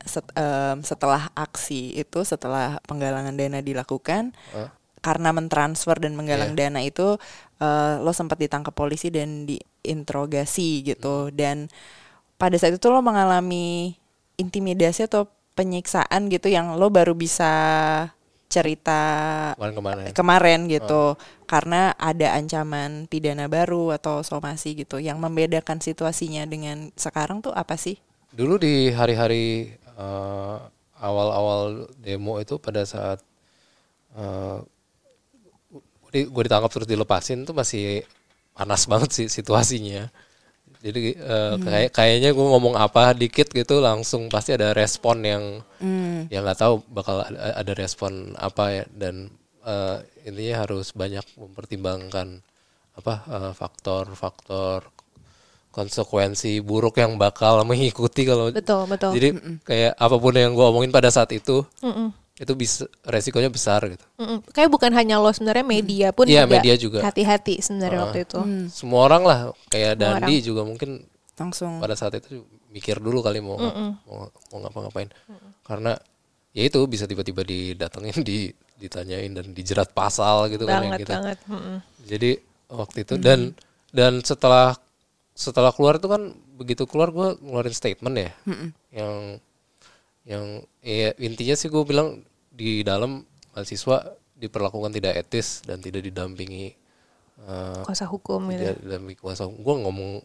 [0.04, 0.36] Set-
[0.82, 4.36] setelah aksi itu, setelah penggalangan dana dilakukan,
[5.06, 6.66] karena mentransfer dan menggalang Iya.
[6.66, 7.14] dana itu,
[7.62, 11.30] eh, lo sempat ditangkap polisi dan diinterogasi gitu.
[11.30, 11.70] Dan
[12.34, 13.94] pada saat itu lo mengalami
[14.34, 17.48] intimidasi atau penyiksaan gitu yang lo baru bisa
[18.46, 19.00] cerita
[19.58, 20.04] Kemarin-kemarin.
[20.14, 21.18] kemarin gitu
[21.50, 27.74] karena ada ancaman pidana baru atau somasi gitu yang membedakan situasinya dengan sekarang tuh apa
[27.74, 27.98] sih?
[28.30, 30.56] Dulu di hari-hari eh,
[31.00, 33.18] awal-awal demo itu pada saat
[36.16, 38.00] eh, gue ditangkap terus dilepasin tuh masih
[38.56, 40.08] panas banget sih situasinya.
[40.80, 45.44] Jadi eh, kayak kayaknya gue ngomong apa dikit gitu langsung pasti ada respon yang
[45.76, 46.24] Hmm.
[46.32, 49.28] yang nggak tahu bakal ada, ada respon apa ya dan
[49.60, 52.40] eh, intinya harus banyak mempertimbangkan
[52.96, 54.88] apa eh, faktor-faktor
[55.68, 59.12] konsekuensi buruk yang bakal mengikuti kalau Betul betul.
[59.12, 59.28] jadi
[59.60, 62.08] kayak apa pun yang gue omongin pada saat itu Mm-mm.
[62.36, 64.44] Itu bisa resikonya besar gitu Mm-mm.
[64.50, 66.98] Kayak bukan hanya lo sebenarnya media pun Iya, juga media juga.
[67.00, 68.40] hati-hati sebenarnya waktu itu.
[68.68, 70.90] semua orang lah kayak Semua Dandi juga mungkin
[71.36, 73.56] Langsung pada saat itu mikir dulu kali mau
[74.04, 75.08] mau, mau ngapa-ngapain
[75.62, 75.96] karena
[76.52, 81.12] ya itu bisa tiba-tiba didatengin di ditanyain dan dijerat pasal gitu kan yang Banget kita
[81.14, 81.38] banget.
[81.48, 81.76] Mm-mm.
[82.04, 82.30] jadi
[82.68, 83.40] waktu itu dan
[83.90, 84.76] dan setelah
[85.32, 86.20] setelah keluar itu kan
[86.52, 88.30] begitu keluar gue ngeluarin statement ya
[88.94, 89.40] yang
[90.26, 93.22] yang ya intinya sih gue bilang di dalam
[93.54, 96.74] mahasiswa diperlakukan tidak etis dan tidak didampingi
[97.46, 98.60] eh, kuasa hukum gitu.
[98.60, 100.20] dia dalam kuasa gue ngomong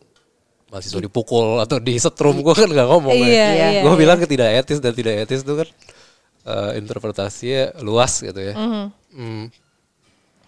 [0.73, 3.47] mahasiswa dipukul atau di setrum gue kan nggak ngomong Iya, ya.
[3.53, 3.99] iya, gue iya.
[3.99, 5.69] bilang tidak etis dan tidak etis itu kan
[6.49, 8.55] eh, interpretasinya luas gitu ya.
[8.57, 8.85] Mhm.
[9.11, 9.45] Hmm.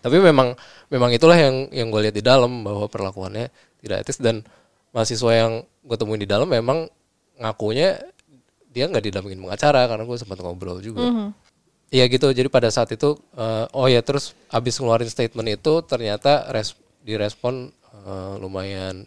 [0.03, 0.55] Tapi memang
[0.91, 3.47] memang itulah yang yang gue lihat di dalam bahwa perlakuannya
[3.83, 4.43] tidak etis dan
[4.95, 5.51] mahasiswa yang
[5.83, 6.87] gue temuin di dalam memang
[7.39, 7.99] ngakunya
[8.73, 11.05] dia nggak didampingin pengacara karena gue sempat ngobrol juga.
[11.05, 11.27] Mhm.
[11.93, 12.27] Iya gitu.
[12.33, 16.73] Jadi pada saat itu eh, oh ya terus abis ngeluarin statement itu ternyata res,
[17.05, 19.05] direspon eh, lumayan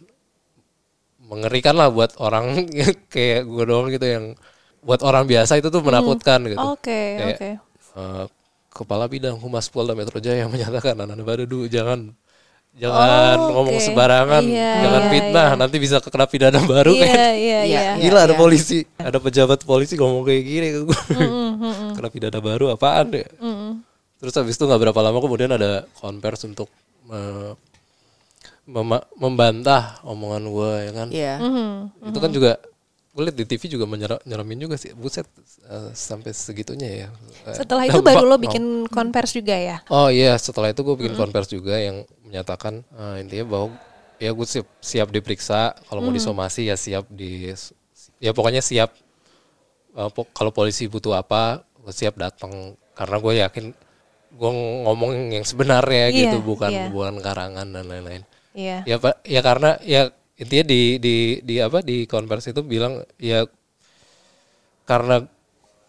[1.27, 2.63] mengerikan lah buat orang
[3.13, 4.25] kayak gue doang gitu yang
[4.79, 6.63] buat orang biasa itu tuh menakutkan gitu.
[6.63, 7.49] Oke, Kayak, oke.
[7.99, 8.25] eh,
[8.71, 12.15] kepala bidang humas Polda Metro Jaya menyatakan anak baru jangan
[12.73, 13.85] jangan Oh, ngomong oke.
[13.85, 15.59] sembarangan, Iya, jangan iya, fitnah, iya.
[15.59, 17.15] nanti bisa kena pidana baru Iya, kan.
[17.15, 17.81] iya, Iya, iya.
[17.95, 18.01] iya.
[18.01, 20.99] Gila ada polisi, ada pejabat polisi ngomong kayak gini ke gue.
[21.95, 23.25] Kena pidana baru apaan ya?
[23.37, 23.71] mm-mm.
[24.17, 26.67] Terus habis itu nggak berapa lama kemudian ada konvers untuk
[27.07, 27.53] eh,
[28.65, 31.07] mema- membantah omongan gue ya kan.
[31.09, 31.35] Iya.
[31.39, 31.69] Mhm.
[32.09, 32.51] Itu kan juga
[33.17, 34.93] gue liat di TV juga menyera- nyeremin juga sih.
[34.93, 35.25] Buset
[35.65, 37.09] eh, sampai segitunya ya.
[37.49, 38.39] Eh, Setelah itu dampak- baru lo oh.
[38.39, 39.81] bikin konvers juga ya?
[39.89, 43.67] Oh iya, setelah itu gue bikin konvers juga yang menyatakan eh, intinya bahwa
[44.21, 47.49] ya gue siap, siap diperiksa, kalau mau disomasi ya siap di
[48.21, 48.93] ya pokoknya siap
[49.97, 53.65] eh, po- kalau polisi butuh apa, gue siap datang karena gue yakin
[54.27, 54.51] gue
[54.85, 56.85] ngomong yang sebenarnya Iya, gitu, bukan iya.
[56.93, 58.21] bukan karangan dan lain-lain.
[58.53, 58.85] Iya.
[58.85, 63.45] Ya pak, ya karena ya intinya di di di apa di konvers itu bilang ya
[64.85, 65.25] karena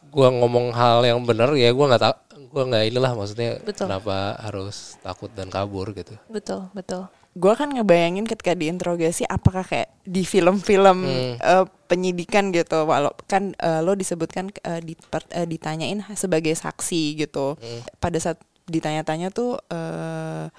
[0.09, 2.17] gua ngomong hal yang benar ya gua nggak tak
[2.49, 3.93] gua nggak inilah maksudnya Betul.
[3.93, 6.17] kenapa harus takut dan kabur gitu.
[6.33, 7.13] Betul, betul.
[7.39, 11.07] Gue kan ngebayangin ketika diinterogasi apakah kayak di film-film
[11.39, 17.55] eh, penyidikan gitu, walau kan eh, lo disebutkan eh, diper- eh, ditanyain sebagai saksi gitu.
[18.03, 20.51] Pada saat ditanya-tanya tuh eh,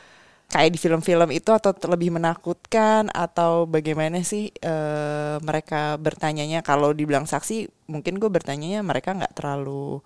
[0.50, 6.66] kayak di film-film itu atau lebih menakutkan atau bagaimana sih eh, mereka bertanyanya?
[6.66, 10.02] Kalau dibilang saksi, mungkin gue bertanyanya mereka nggak terlalu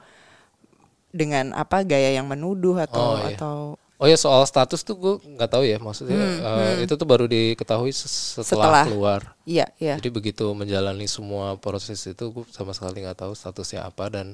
[1.13, 3.37] dengan apa gaya yang menuduh atau Oh, iya.
[3.37, 3.57] atau
[4.01, 7.93] Oh ya soal status tuh gue nggak tahu ya maksudnya eh, itu tuh baru diketahui
[7.95, 8.83] setelah, Setelah.
[8.83, 9.21] keluar.
[9.47, 14.11] iya iya Jadi begitu menjalani semua proses itu gue sama sekali nggak tahu statusnya apa
[14.11, 14.27] dan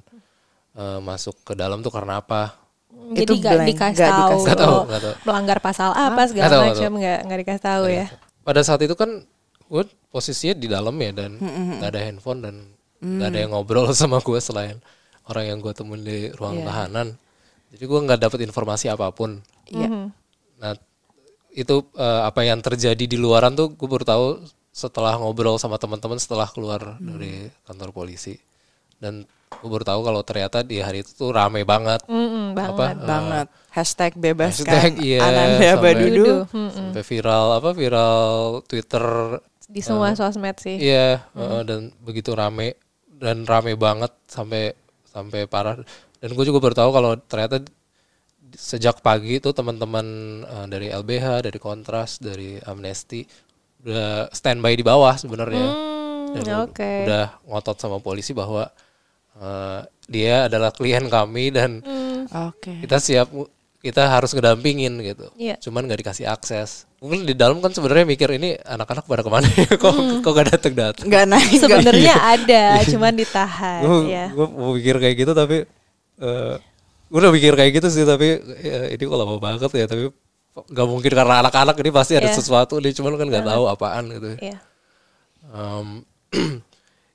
[0.74, 2.56] eh, masuk ke dalam tuh karena apa.
[2.90, 5.14] Jadi Itu nggak blank, dikasih nggak tahu, dikasih Nggak tahu, lo nggak tahu.
[5.26, 8.06] melanggar pasal apa segala macam nggak nggak dikasih tahu ya.
[8.42, 9.10] Pada saat itu kan
[9.70, 12.56] gue posisinya di dalam ya dan nggak ada handphone dan
[13.00, 14.78] nggak ada yang ngobrol sama gue selain
[15.26, 17.08] orang yang gue temuin di ruang tahanan.
[17.70, 19.42] Jadi gue nggak dapet informasi apa pun.
[19.70, 20.06] iya Mhm.
[20.58, 20.74] Nah
[21.50, 24.26] itu eh, apa yang terjadi di luaran tuh gue baru tahu
[24.70, 28.38] setelah ngobrol sama teman-teman setelah keluar dari kantor polisi
[29.00, 32.00] dan gue baru tahu kalau ternyata di hari itu tuh rame banget.
[32.06, 32.76] Mm-mm, banget.
[32.76, 32.86] Apa?
[32.98, 36.72] banget hashtag bebaskan Hashtag, iya, Ananda sampai- Badudu Dudu, mm-mm.
[36.90, 38.26] Sampai viral apa viral
[38.64, 39.06] Twitter
[39.66, 40.78] Di semua sosmed sih.
[40.78, 42.74] Iya, heeh, dan begitu rame
[43.14, 44.74] dan rame banget sampai
[45.06, 45.78] sampai parah.
[46.18, 47.62] Dan gue juga baru tahu kalau ternyata
[48.52, 50.06] sejak pagi itu teman-teman
[50.42, 53.22] eh, dari LBH, dari Kontras, dari Amnesty
[53.80, 55.68] udah standby di bawah sebenarnya.
[56.30, 56.92] Dan u- oke.
[57.06, 58.68] udah ngotot sama polisi bahwa
[59.40, 63.28] eh, dia adalah klien kami dan Hmm, oke kita siap
[63.80, 65.32] kita harus ngedampingin gitu.
[65.34, 65.56] Iya.
[65.56, 66.84] Cuman nggak dikasih akses.
[67.00, 69.72] Mungkin di dalam kan sebenarnya mikir ini anak-anak pada ke mana ya?
[69.74, 70.20] kok Hmm.
[70.20, 71.06] kok gak datang datang?
[71.08, 74.26] nggak naik Sebenarnya ada, cuman ditahan gue ya.
[74.36, 75.64] mau mikir kayak gitu tapi
[76.20, 76.56] eh
[77.08, 78.28] gue udah mikir kayak gitu sih tapi
[78.60, 80.12] ya, ini kok lama banget ya tapi
[80.52, 82.36] nggak mungkin karena anak-anak ini pasti ada Iya.
[82.36, 84.60] sesuatu nih cuman kan nggak tahu apaan gitu Iya.
[85.48, 85.88] Em,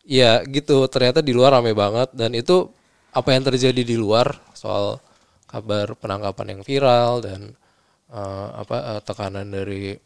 [0.05, 2.69] ya gitu ternyata di luar rame banget dan itu
[3.11, 5.01] apa yang terjadi di luar soal
[5.49, 7.57] kabar penangkapan yang viral dan
[8.13, 9.97] eh, apa eh, tekanan dari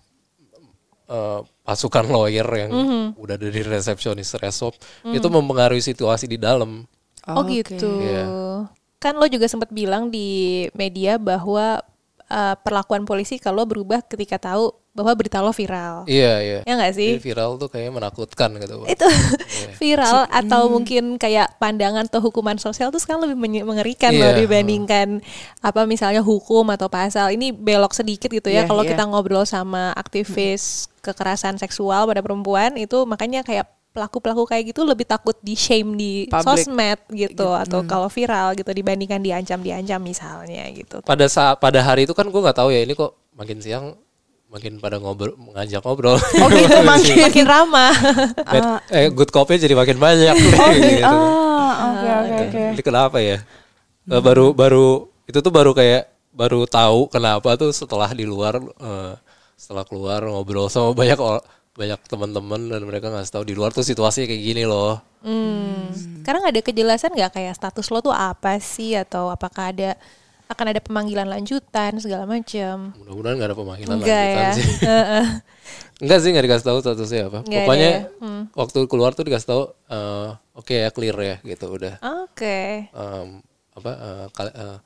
[1.09, 3.03] eh, pasukan lawyer yang Mhm.
[3.19, 6.85] udah dari resepsionis resop itu mempengaruhi situasi di dalam
[7.29, 7.61] Oh, Oke.
[7.61, 7.85] gitu.
[8.01, 8.25] Iya.
[8.97, 11.85] Kan lo juga sempat bilang di media bahwa
[12.25, 16.03] uh, perlakuan polisi kalau berubah ketika tahu bahwa berita lo viral.
[16.05, 17.15] iya iya Ya nggak sih?
[17.15, 19.07] Jadi viral tuh kayaknya menakutkan gitu Itu
[19.81, 24.43] viral atau mungkin kayak pandangan atau hukuman sosial tuh sekarang lebih mengerikan loh Iya.
[24.43, 25.23] dibandingkan
[25.61, 27.31] apa misalnya hukum atau pasal.
[27.31, 28.91] Ini belok sedikit gitu ya Iya, kalau iya.
[28.93, 35.03] kita ngobrol sama aktivis kekerasan seksual pada perempuan itu makanya kayak pelaku-pelaku kayak gitu lebih
[35.03, 36.45] takut di shame di Public.
[36.69, 41.03] sosmed gitu atau kalau viral gitu dibandingkan diancam-diancam misalnya gitu.
[41.03, 43.97] pada saat pada hari itu kan gue nggak tahu ya ini kok makin siang
[44.49, 47.93] makin pada ngobrol ngajak ngobrol oh gitu makin Makin ramah.
[48.49, 51.05] Bad- eh good copy jadi makin banyak gitu.
[51.05, 53.45] oh oke oke oke Ini kenapa ya?
[54.09, 59.13] Eh, baru baru itu tuh baru kayak baru tahu kenapa tuh setelah di luar eh,
[59.55, 61.21] setelah keluar ngobrol sama banyak
[61.77, 64.99] banyak teman-teman dan mereka ngasih tahu di luar tuh situasinya kayak gini loh.
[65.23, 65.93] Hmm.
[65.95, 69.95] Sekarang ada kejelasan nggak kayak status lo tuh apa sih atau apakah ada
[70.49, 72.97] akan ada pemanggilan lanjutan segala macam?
[72.97, 74.53] Mudah-mudahan nggak ada pemanggilan Enggak lanjutan ya.
[74.57, 74.67] sih.
[76.03, 77.39] Enggak sih nggak dikasih tahu statusnya apa.
[77.45, 78.01] Nggak ada Pokoknya ya?
[78.25, 78.43] Hmm.
[78.57, 81.95] waktu keluar tuh dikasih tahu eh, oke ya clear ya gitu udah.
[82.25, 82.89] Oke.
[82.89, 83.29] Em,
[83.77, 84.79] apa eh, kal- eh,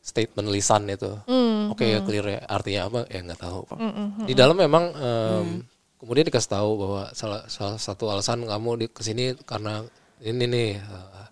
[0.00, 1.10] statement lisan itu.
[1.26, 3.60] Hmm, Oke ya clear ya artinya apa ya nggak tahu.
[4.22, 5.48] Di dalam memang em,
[5.98, 9.82] kemudian dikasih tahu bahwa salah salah satu alasan kamu di ke sini karena
[10.22, 11.26] ini nih eh,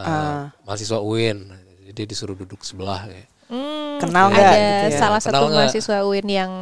[0.00, 3.28] eh, mahasiswa UIN jadi disuruh duduk sebelah kayak.
[3.46, 4.98] Hmm, Kenal ada nggak gitu ya?
[4.98, 5.66] salah Kenal satu nggak?
[5.70, 6.52] mahasiswa UIN yang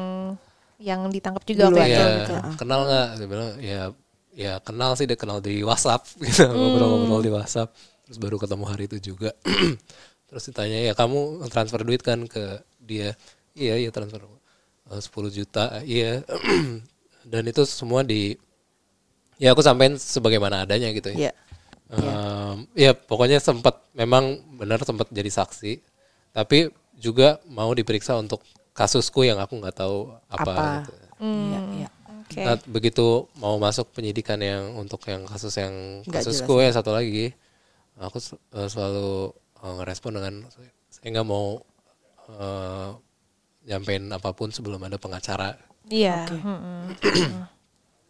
[0.77, 1.97] yang ditangkap juga Dulu waktu ya.
[1.97, 2.05] itu.
[2.05, 2.35] Iya, gitu.
[2.61, 3.07] kenal nggak?
[3.17, 3.81] Saya bilang ya
[4.35, 7.71] ya kenal sih dia kenal di WhatsApp gitu ngobrol-ngobrol di WhatsApp
[8.05, 9.31] terus baru ketemu hari itu juga
[10.29, 13.15] terus ditanya ya kamu transfer duit kan ke dia
[13.55, 14.27] iya iya transfer
[14.91, 16.21] eh, 10 juta iya
[17.31, 18.35] dan itu semua di
[19.39, 21.33] ya aku sampein sebagaimana adanya gitu ya Iya.
[21.93, 25.85] Em, ya pokoknya sempat memang benar sempat jadi saksi
[26.33, 28.41] tapi juga mau diperiksa untuk
[28.75, 30.55] kasusku yang aku nggak tahu apa, Apa?
[30.83, 30.93] gitu.
[31.23, 31.89] Iya, iya.
[32.11, 32.41] Oke.
[32.43, 33.07] Nah, begitu
[33.39, 37.31] mau masuk penyidikan yang untuk yang kasus yang Nggak kasusku ya satu lagi,
[38.01, 38.19] aku
[38.59, 39.31] eh, selalu
[39.63, 40.35] ngerespon dengan
[40.91, 41.63] saya nggak mau
[42.33, 42.91] eh,
[43.71, 45.55] nyampein apa pun sebelum ada pengacara.
[45.87, 46.27] Iya.
[46.27, 46.97] mm-mm.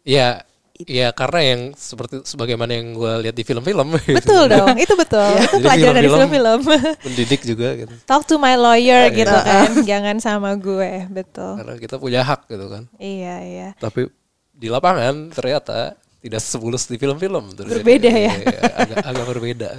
[0.07, 0.41] Iya,
[0.77, 3.95] iya karena yang seperti sebagaimana yang gue lihat di film-film.
[4.03, 4.19] gitu.
[4.19, 5.31] Betul dong, itu betul.
[5.31, 6.59] itu Jadi pelajaran dari film-film.
[7.07, 7.93] Mendidik juga gitu.
[8.03, 9.15] Talk to my lawyer Iya.
[9.15, 11.55] gitu kan, jangan sama gue, betul.
[11.55, 12.83] Karena kita punya hak gitu kan.
[12.95, 13.67] Iya iya.
[13.75, 14.11] Tapi
[14.51, 17.53] di lapangan ternyata tidak semulus di film-film.
[17.53, 18.33] Terus Berbeda ya?
[18.33, 19.69] iya, agak, agak berbeda.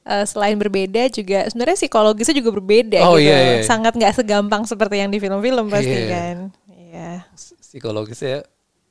[0.00, 3.28] Eh, selain berbeda juga sebenarnya psikologisnya juga berbeda Oh, gitu.
[3.28, 3.62] iya, iya.
[3.62, 6.08] Sangat nggak segampang seperti yang di film-film pasti Iya.
[6.08, 6.36] kan.
[6.72, 7.10] Iya.
[7.60, 8.42] Psikologisnya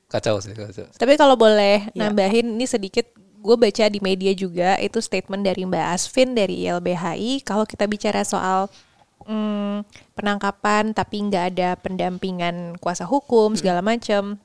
[0.09, 0.89] kacau sih kacau.
[0.97, 2.09] Tapi kalau boleh Iya.
[2.09, 3.05] nambahin ini sedikit
[3.39, 8.27] gue baca di media juga itu statement dari Mbak Asvin dari YLBHI kalau kita bicara
[8.27, 8.67] soal
[9.23, 14.35] hmm, penangkapan tapi nggak ada pendampingan kuasa hukum segala macam.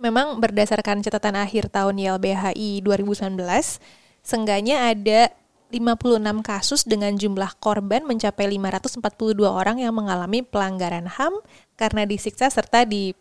[0.00, 3.36] Memang berdasarkan catatan akhir tahun YLBHI 2019,
[4.24, 5.28] seenggaknya ada
[5.70, 11.38] 56 kasus dengan jumlah korban mencapai 542 orang yang mengalami pelanggaran HAM
[11.78, 13.14] karena disiksa serta di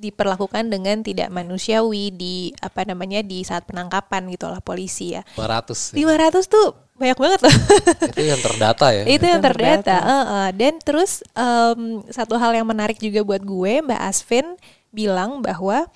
[0.00, 5.22] diperlakukan dengan tidak manusiawi di apa namanya di saat penangkapan gitu lah polisi ya.
[5.36, 6.08] 500 nih.
[6.08, 7.56] 500 tuh banyak banget loh.
[8.12, 9.02] itu yang terdata ya.
[9.04, 9.96] itu yang yang terdata.
[9.96, 9.96] terdata.
[10.08, 10.48] eh, eh.
[10.56, 14.46] Dan terus em, satu hal yang menarik juga buat gue, Mbak Asvin
[14.92, 15.88] bilang bahwa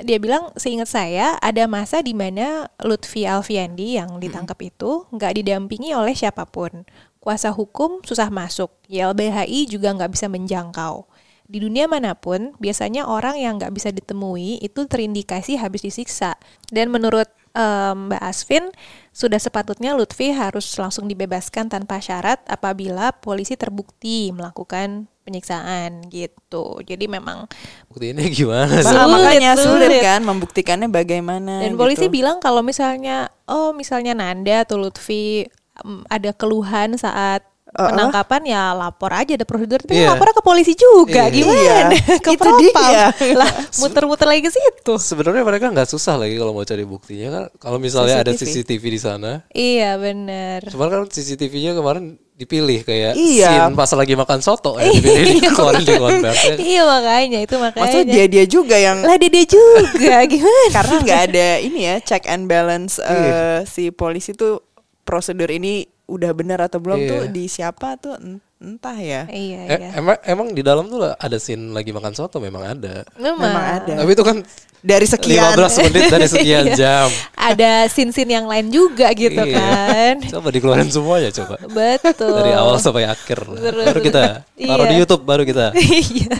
[0.00, 5.92] dia bilang seingat saya ada masa di mana Lutfi Alfiandi yang ditangkap itu nggak didampingi
[5.92, 6.88] oleh siapa pun.
[7.22, 11.06] Kuasa hukum susah masuk, YLBHI juga nggak bisa menjangkau.
[11.52, 16.40] Di dunia mana pun, biasanya orang yang nggak bisa ditemui itu terindikasi habis disiksa.
[16.72, 18.72] Dan menurut em, Mbak Asvin,
[19.12, 26.80] sudah sepatutnya Lutfi harus langsung dibebaskan tanpa syarat apabila polisi terbukti melakukan penyiksaan gitu.
[26.82, 27.46] Jadi memang
[27.86, 28.88] Bukti ini gimana sih?
[28.88, 30.00] Nah, Sulit, makanya sulit, sulit.
[30.00, 31.62] kan membuktikannya bagaimana.
[31.62, 32.16] dan polisi gitu.
[32.16, 35.44] bilang kalau misalnya oh misalnya Nanda atau Lutfi
[35.84, 37.44] em, ada keluhan saat.
[37.72, 40.12] Penangkapan ya lapor aja ada prosedur tapi Iya.
[40.12, 41.34] lapor ke polisi juga Iya.
[41.34, 43.08] gimana Iya, ke itu dia.
[43.32, 47.44] lah muter-muter lagi ke situ Sebenarnya mereka nggak susah lagi kalau mau cari buktinya kan.
[47.58, 48.62] Kalau misalnya ada CCTV.
[48.62, 53.48] CCTV di sana, iya bener cuman kan CCTV-nya kemarin dipilih kayak Iya.
[53.62, 56.52] scene pas lagi makan soto ya dipilih dikeluarin di konversi.
[56.58, 60.94] iya makanya itu makanya Maksudnya dia dia juga yang lah dia, dia juga gimana karena
[61.00, 64.58] nggak ada ini ya check and balance eh, si polisi tuh
[65.02, 67.08] prosedur ini udah benar atau belum Iya.
[67.08, 68.18] tuh di siapa tuh
[68.62, 69.26] entah ya.
[69.26, 73.02] iya Eh, iya emang emang di dalam tuh ada scene lagi makan soto memang ada.
[73.16, 73.92] memang, memang ada.
[73.98, 74.38] Tapi itu kan
[74.82, 76.74] Dari sekian 15 menit dari sekian Iya.
[76.74, 77.08] jam.
[77.32, 79.54] ada sin-sin yang lain juga gitu Iya.
[79.54, 81.54] kan Coba dikeluarin semuanya coba.
[81.68, 83.46] betul Dari awal sampai akhir.
[83.46, 84.94] Terus- baru kita taruh di.
[84.96, 85.70] YouTube baru kita.
[86.18, 86.34] iya.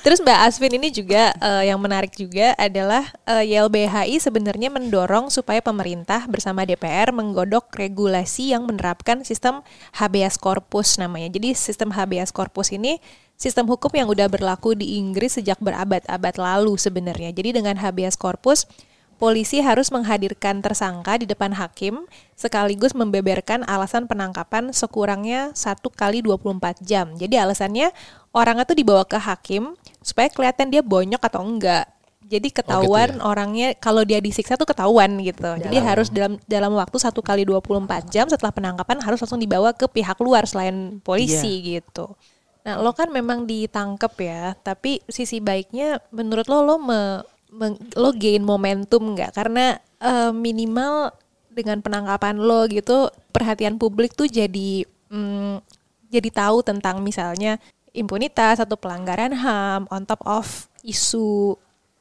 [0.00, 5.58] Terus Mbak Asvin ini juga eh, yang menarik juga adalah eh, YLBHI sebenarnya mendorong supaya
[5.60, 11.26] pemerintah bersama DPR menggodok regulasi yang menerapkan sistem habeas corpus namanya.
[11.34, 13.02] Jadi sistem habeas corpus ini
[13.34, 17.34] sistem hukum yang udah berlaku di Inggris sejak berabad-abad lalu sebenarnya.
[17.34, 18.70] Jadi dengan habeas corpus
[19.18, 22.04] polisi harus menghadirkan tersangka di depan hakim
[22.36, 27.16] sekaligus membeberkan alasan penangkapan sekurangnya satu kali 24 jam.
[27.18, 27.90] Jadi alasannya
[28.30, 29.74] orangnya tuh dibawa ke hakim
[30.04, 31.95] supaya kelihatan dia bonyok atau enggak.
[32.26, 33.22] Jadi ketahuan ya?
[33.22, 35.46] orangnya kalau dia disiksa tuh ketahuan gitu.
[35.62, 39.86] Jadi harus dalam dalam waktu satu kali 24 jam setelah penangkapan harus langsung dibawa ke
[39.86, 42.18] pihak luar selain polisi gitu.
[42.66, 47.22] Nah, lo kan memang ditangkep ya, tapi sisi baiknya menurut lo lo me,
[47.54, 49.30] me- lo gain momentum nggak?
[49.30, 51.14] Karena eh, minimal
[51.54, 54.82] dengan penangkapan lo gitu, perhatian publik tuh jadi
[55.14, 55.62] mm,
[56.10, 57.62] jadi tahu tentang misalnya
[57.94, 61.56] impunitas atau pelanggaran HAM on top of isu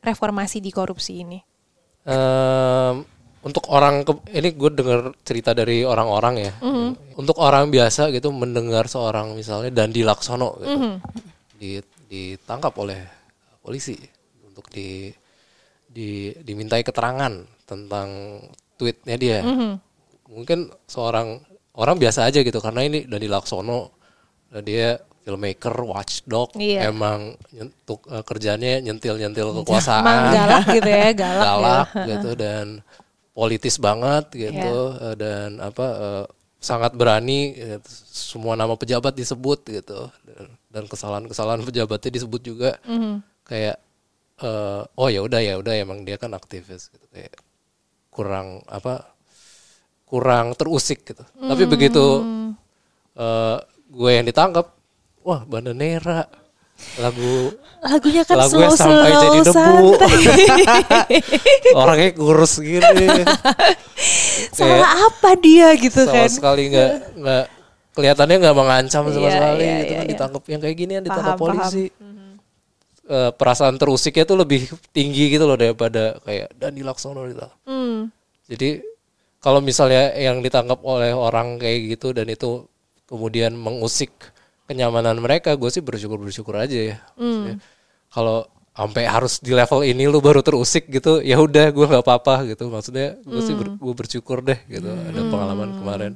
[0.06, 1.40] reformasi di korupsi ini.
[2.06, 3.02] Em,
[3.42, 6.54] untuk orang ke- ini gue dengar cerita dari orang-orang ya.
[7.16, 10.78] Untuk orang biasa gitu mendengar seorang misalnya Dandi Laksono gitu,
[11.56, 13.02] di- ditangkap oleh
[13.60, 13.98] polisi
[14.46, 15.10] untuk di,
[15.86, 17.34] di dimintai keterangan
[17.66, 18.40] tentang
[18.76, 19.40] tweetnya dia.
[20.26, 21.42] Mungkin seorang
[21.76, 23.94] orang biasa aja gitu karena ini Dandi Laksono
[24.48, 26.94] dan dia filmmaker, watchdog, Iya.
[26.94, 30.06] emang nyentuk eh, kerjanya nyentil-nyentil Emang kekuasaan.
[30.30, 32.06] galak gitu ya, galak, galak ya.
[32.14, 32.66] gitu dan
[33.34, 36.26] politis banget gitu eh, dan apa eh,
[36.62, 37.90] sangat berani gitu.
[38.06, 40.14] semua nama pejabat disebut gitu.
[40.70, 42.72] Dan, kesalahan-kesalahan pejabatnya disebut juga.
[43.44, 43.82] Kayak
[44.38, 47.06] eh, oh ya udah ya udah emang dia kan aktivis gitu.
[47.10, 47.34] Kayak
[48.10, 49.10] kurang apa
[50.06, 51.26] kurang terusik gitu.
[51.34, 52.06] Tapi begitu
[53.16, 54.75] eh, gue yang ditangkap
[55.26, 56.30] wah Bandanera
[57.00, 57.50] lagu
[57.80, 59.88] Lagunya kan Lagunya slow sampai slow jadi debu.
[61.80, 63.08] orangnya kurus gini
[64.52, 66.30] Salah apa dia gitu sama kan?
[66.30, 67.44] sekali nggak nggak
[67.94, 70.12] kelihatannya nggak mengancam sama Iya, sekali iya, gitu iya, kan iya.
[70.12, 71.58] ditangkap yang kayak gini yang ditangkap Paham, paham.
[71.62, 71.86] polisi
[73.06, 78.10] Eh, perasaan terusiknya tuh lebih tinggi gitu loh daripada kayak Dani Laksono ditangkap Hmm.
[78.46, 78.82] jadi
[79.38, 82.66] kalau misalnya yang ditangkap oleh orang kayak gitu dan itu
[83.06, 84.10] kemudian mengusik
[84.66, 86.98] kenyamanan mereka gue sih bersyukur bersyukur aja ya.
[87.16, 87.56] Maksudnya,
[88.10, 88.46] kalau
[88.76, 92.68] sampai harus di level ini lu baru terusik gitu ya udah gue nggak apa-apa gitu.
[92.68, 96.14] Maksudnya gue sih ber- gue bersyukur deh gitu ada pengalaman kemarin.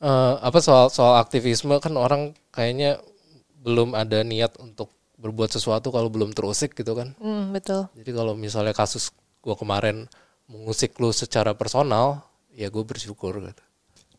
[0.00, 2.98] Eh, apa soal soal aktivisme kan orang kayaknya
[3.60, 4.88] belum ada niat untuk
[5.20, 7.12] berbuat sesuatu kalau belum terusik gitu kan.
[7.20, 7.84] Hmm, betul.
[7.92, 9.12] jadi kalau misalnya kasus
[9.44, 10.08] gue kemarin
[10.48, 12.24] mengusik lu secara personal,
[12.56, 13.62] ya gue bersyukur gitu.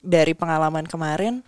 [0.01, 1.41] Dari pengalaman kemarin,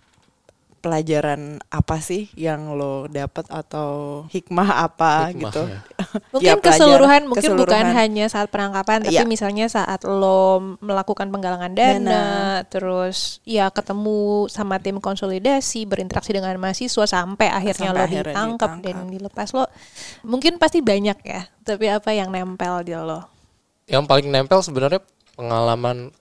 [0.84, 5.62] pelajaran apa sih yang lo dapat atau hikmah apa Hikmah, gitu?
[5.64, 5.80] ya.
[6.36, 7.96] Mungkin Ya, keseluruhan mungkin bukan keseluruhan.
[7.96, 9.24] hanya saat penangkapan tapi Iya.
[9.24, 12.24] misalnya saat lo melakukan penggalangan dana, Dana.
[12.68, 18.72] terus ya ketemu sama tim konsolidasi, berinteraksi dengan mahasiswa sampai akhirnya Sampai lo akhirnya ditangkap
[18.76, 19.14] dan ditangkap.
[19.16, 19.66] dilepas lo.
[20.22, 23.24] Mungkin pasti banyak ya, tapi apa yang nempel di lo?
[23.86, 25.00] Yang paling nempel sebenarnya
[25.34, 26.12] pengalaman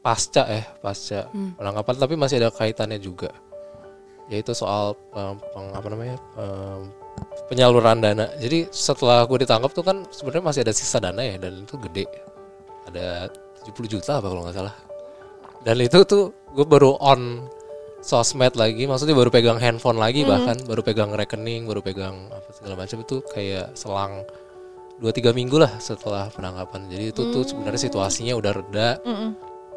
[0.00, 3.34] pasca ya, pasca penangkapan, tapi masih ada kaitannya juga,
[4.26, 6.90] yaitu soal em, peng- apa namanya em,
[7.48, 8.26] penyaluran dana.
[8.42, 12.04] Jadi setelah gue ditangkap tuh kan sebenarnya masih ada sisa dana ya, dan itu gede,
[12.90, 13.30] ada
[13.64, 14.74] 70 juta apa kalau nggak salah.
[15.62, 17.46] Dan itu tuh gue baru on
[18.02, 22.74] sosmed lagi, maksudnya baru pegang handphone lagi bahkan baru pegang rekening, baru pegang apa segala
[22.78, 24.22] macam itu kayak selang
[25.02, 26.86] dua tiga minggu lah setelah penangkapan.
[26.86, 28.88] Jadi itu tuh sebenarnya situasinya udah reda.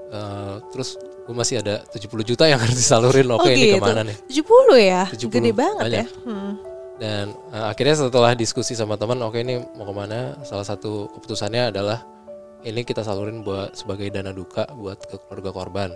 [0.10, 0.98] Eh, terus
[1.30, 3.30] gue masih ada 70 juta yang harus disalurin.
[3.30, 4.18] Oke ini ke mana nih?
[4.34, 5.06] 70 ya?
[5.14, 6.02] 70, Gede banget banyak.
[6.02, 6.06] ya.
[6.26, 6.54] Hmm.
[6.98, 10.42] Dan eh, akhirnya setelah diskusi sama teman, oke ini mau ke mana?
[10.42, 12.02] Salah satu keputusannya adalah
[12.66, 15.90] ini kita salurin buat sebagai dana duka buat ke keluarga korban.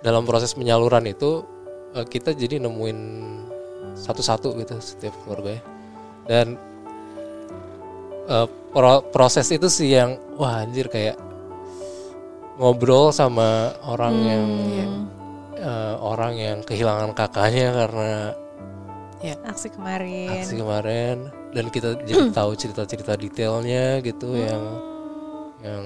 [0.00, 1.44] Dalam proses penyaluran itu
[1.92, 2.98] eh, kita jadi nemuin
[3.94, 5.60] satu-satu gitu setiap keluarganya.
[6.24, 6.56] Dan
[8.24, 11.20] eh, pro- proses itu sih yang wah anjir kayak
[12.56, 14.44] ngobrol sama orang yang
[15.56, 18.12] eh, orang yang kehilangan kakaknya karena
[19.24, 20.28] Aksi kemarin.
[20.36, 21.16] aksi kemarin
[21.56, 24.62] dan kita jadi tahu cerita-cerita detailnya gitu yang
[25.64, 25.84] yang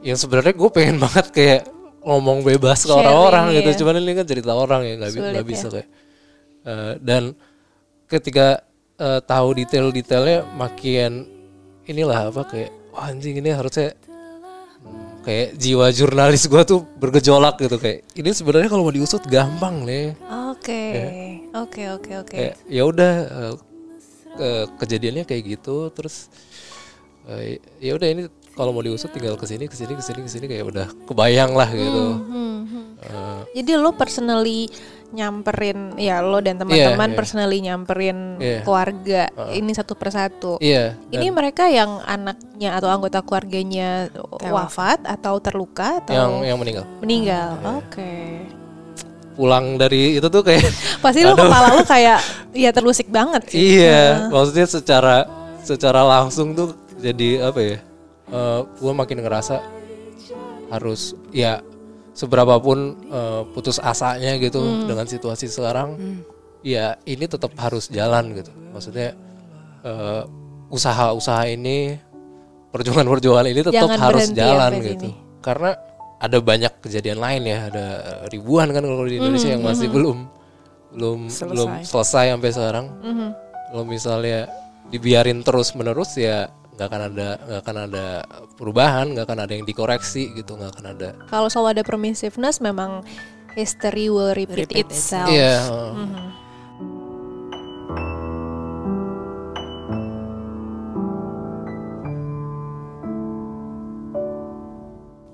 [0.00, 1.62] yang sebenarnya gue pengen banget kayak
[2.00, 3.60] ngomong bebas ke orang-orang iya.
[3.60, 5.50] gitu cuman ini kan cerita orang ya nggak bi- Sulit nggak ya.
[5.50, 5.88] bisa kayak
[6.60, 7.32] Eh, dan
[8.04, 8.60] ketika
[8.94, 11.24] eh, tahu detail-detailnya makin
[11.88, 14.09] inilah apa kayak wah anjing ini harusnya hmm,
[15.20, 20.16] kayak jiwa jurnalis gue tuh bergejolak gitu kayak ini sebenarnya kalau mau diusut gampang nih
[20.50, 20.84] Oke.
[21.52, 22.32] Oke, oke, oke.
[22.32, 23.54] kayak ya udah eh,
[24.30, 26.28] ke- kejadiannya kayak gitu terus
[27.26, 28.22] eh, ya udah ini
[28.60, 31.56] kalau mau diusut tinggal ke sini ke sini ke sini ke sini kayak udah kebayang
[31.56, 32.86] lah gitu Hmm, hmm.
[33.00, 34.68] Eh, Jadi lo personally
[35.10, 37.16] nyamperin ya lo dan teman-teman Iya, iya.
[37.16, 38.60] personally nyamperin Iya.
[38.60, 40.60] keluarga ini satu persatu.
[40.60, 44.12] iya Ini dan mereka yang anaknya atau anggota keluarganya
[44.44, 47.48] wafat atau terluka atau yang yang meninggal meninggal.
[47.56, 47.70] Iya.
[47.80, 48.12] Oke.
[49.32, 50.68] pulang dari itu tuh kayak
[51.02, 52.20] Pasti lo kepala lo kayak
[52.52, 53.80] ya terlusik banget sih.
[53.80, 55.24] iya maksudnya secara
[55.60, 57.76] secara langsung tuh jadi apa ya
[58.30, 59.56] eh gue makin ngerasa
[60.68, 61.58] harus ya
[62.12, 65.98] seberapapun eh, putus asanya gitu dengan situasi sekarang
[66.60, 69.14] ya ini tetap harus jalan gitu maksudnya
[69.82, 70.22] eh,
[70.70, 71.98] usaha-usaha ini
[72.70, 75.42] perjuangan-perjuangan ini tetap Jangan harus jalan gitu sini.
[75.42, 75.74] karena
[76.20, 77.86] ada banyak kejadian lain ya ada
[78.28, 80.28] ribuan kan kalau di Indonesia yang masih belum
[80.90, 81.50] belum Selesai.
[81.50, 83.28] belum selesai sampai sekarang Mhm.
[83.72, 84.46] kalau misalnya
[84.86, 86.50] dibiarin terus menerus ya
[86.80, 88.06] nggak akan ada nggak akan ada
[88.56, 91.08] perubahan nggak akan ada yang dikoreksi gitu nggak akan ada.
[91.28, 93.04] Kalau selalu ada permissiveness memang
[93.52, 95.28] history will repeat, Repeat itself.
[95.28, 96.24] iya Mhm.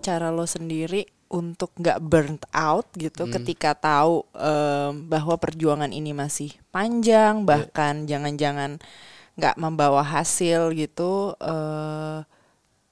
[0.02, 6.54] cara lo sendiri untuk nggak burnt out gitu ketika tahu em, bahwa perjuangan ini masih
[6.70, 8.78] panjang bahkan jangan-jangan
[9.36, 12.18] nggak membawa hasil gitu eh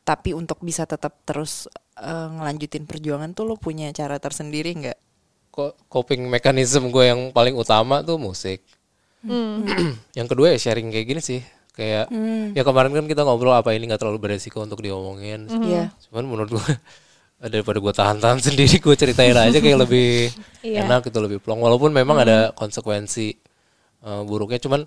[0.05, 1.65] tapi untuk bisa tetap terus
[1.97, 4.99] eh, ngelanjutin perjuangan tuh lo punya cara tersendiri nggak?
[5.49, 8.61] kok coping mechanism gue yang paling utama tuh musik
[9.25, 9.65] Hmm.
[10.19, 11.41] yang kedua ya sharing kayak gini sih
[11.73, 12.13] kayak
[12.53, 15.89] ya kemarin kan kita ngobrol apa ini nggak terlalu beresiko untuk diomongin Iya.
[16.07, 16.69] cuman menurut gue
[17.49, 20.29] daripada gue tahan-tahan sendiri gue ceritain aja kayak lebih
[20.61, 20.85] Iya.
[20.85, 23.33] enak gitu lebih plong walaupun memang ada konsekuensi
[24.05, 24.85] eh, buruknya cuman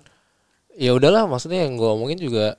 [0.78, 2.54] ya udahlah maksudnya yang gue omongin juga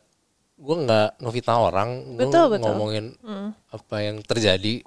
[0.60, 2.68] gue nggak ngefitnah orang gue Betul, betul.
[2.68, 3.06] ngomongin
[3.72, 4.84] apa yang terjadi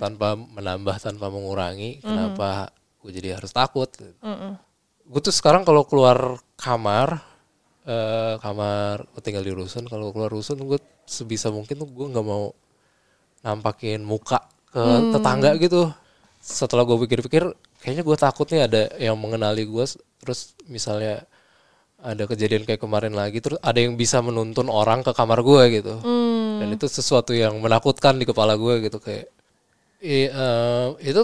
[0.00, 2.72] tanpa menambah tanpa mengurangi kenapa
[3.04, 3.92] gue jadi harus takut.
[5.04, 7.20] Gue tuh sekarang kalau keluar kamar
[7.84, 12.24] eh kamar gue tinggal di rusun kalau keluar rusun gue sebisa mungkin tuh gue nggak
[12.24, 12.56] mau
[13.44, 14.40] nampakin muka
[14.72, 14.80] ke
[15.12, 15.92] tetangga gitu.
[16.40, 17.44] Setelah gue pikir-pikir
[17.84, 19.84] kayaknya gue takut nih ada yang mengenali gue
[20.20, 21.28] terus misalnya
[22.02, 25.94] ada kejadian kayak kemarin lagi terus ada yang bisa menuntun orang ke kamar gue gitu
[26.56, 29.28] dan itu sesuatu yang menakutkan di kepala gue gitu kayak
[30.00, 31.22] i- eh, itu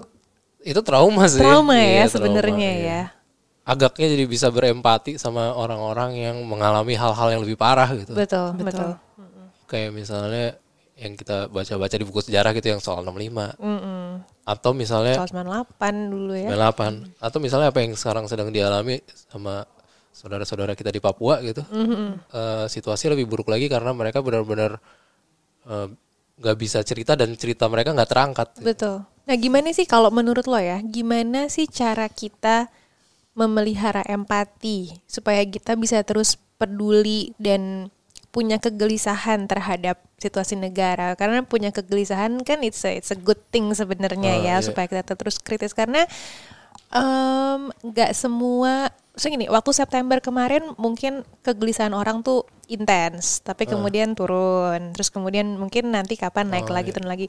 [0.60, 2.84] itu trauma sih Trauma ya Iya, sebenarnya iya.
[2.84, 3.02] ya.
[3.64, 8.94] agaknya jadi bisa berempati sama orang-orang yang mengalami hal-hal yang lebih parah gitu Betul, betul.
[9.64, 10.54] kayak misalnya
[10.96, 14.24] yang kita baca-baca di buku sejarah gitu yang soal 65 Mm-mm.
[14.42, 15.28] atau misalnya Soal
[15.76, 16.48] 98 dulu ya.
[16.48, 18.98] 98 atau misalnya apa yang sekarang sedang dialami
[19.28, 19.68] sama
[20.16, 21.60] saudara-saudara kita di Papua gitu
[22.32, 24.80] Eh, situasi lebih buruk lagi karena mereka benar-benar
[25.68, 25.88] eh,
[26.36, 29.04] nggak bisa cerita dan cerita mereka nggak terangkat Betul.
[29.26, 32.70] Nah, gimana sih kalau menurut lo ya, gimana sih cara kita
[33.34, 37.90] memelihara empati supaya kita bisa terus peduli dan
[38.30, 43.68] punya kegelisahan terhadap situasi negara karena punya kegelisahan kan it's a, it's a good thing
[43.74, 44.64] sebenarnya Oh, ya iya.
[44.64, 46.04] supaya kita terus kritis karena
[47.82, 54.92] nggak semua so gini waktu September kemarin mungkin kegelisahan orang tuh intens tapi kemudian turun.
[54.92, 56.96] Terus kemudian mungkin nanti kapan naik Oh, lagi iya.
[57.00, 57.26] turun lagi.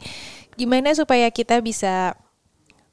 [0.59, 2.17] Gimana supaya kita bisa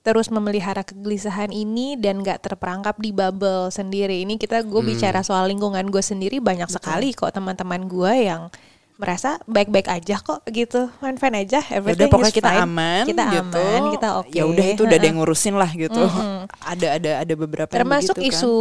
[0.05, 4.21] terus memelihara kegelisahan ini dan gak terperangkap di bubble sendiri?
[4.21, 4.91] Ini kita gue Hmm.
[4.93, 8.53] bicara soal lingkungan gue sendiri banyak sekali kok teman-teman gue yang
[8.95, 12.63] merasa baik-baik aja kok gitu fine fine aja everything udah pokoknya is kita fine.
[12.63, 13.59] aman kita gitu.
[13.59, 15.99] aman kita oke Ya udah itu udah ada yang ngurusin lah gitu.
[16.63, 18.39] Ada ada ada beberapa yang termasuk begitu kan.
[18.39, 18.55] isu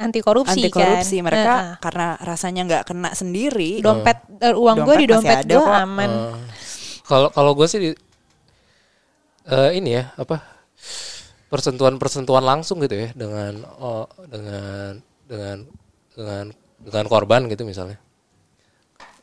[0.00, 1.72] anti korupsi anti korupsi kan mereka Heeh.
[1.84, 3.84] karena rasanya nggak kena sendiri.
[3.84, 6.34] dompet eh, uang gue di Dompet gue aman Eh,
[7.04, 7.90] Kalau kalau gue sih di,
[9.44, 10.40] eh, ini ya apa
[11.52, 14.96] persentuhan-persentuhan langsung gitu ya dengan oh, dengan
[15.28, 15.56] dengan
[16.16, 16.44] dengan
[16.80, 18.00] dengan korban gitu misalnya.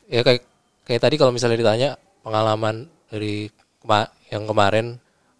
[0.07, 0.41] Ya kayak
[0.83, 1.89] kayak tadi kalau misalnya ditanya
[2.23, 2.75] pengalaman
[3.07, 4.85] dari kema- yang kemarin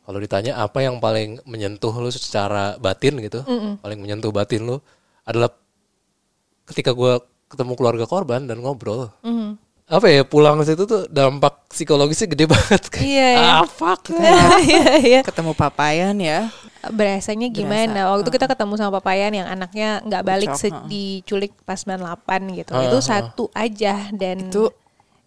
[0.04, 3.44] kalau ditanya apa yang paling menyentuh lu secara batin gitu,
[3.80, 4.80] paling menyentuh batin lu
[5.24, 5.52] adalah
[6.64, 9.08] ketika gua ketemu keluarga korban dan ngobrol.
[9.24, 9.56] Mhm.
[9.88, 13.52] Apa ya pulang situ tuh dampak psikologisnya gede banget kayak Iya, iya.
[13.56, 14.12] ah fuck
[14.68, 15.20] Iya, iya.
[15.24, 16.52] Ketemu papayan ya.
[16.88, 18.14] Berasanya gimana?
[18.14, 20.74] Waktu kita ketemu sama papayan yang anaknya nggak balik heeh.
[20.86, 22.72] diculik pas 98 gitu.
[22.74, 24.74] Heeh, itu satu aja dan Itu-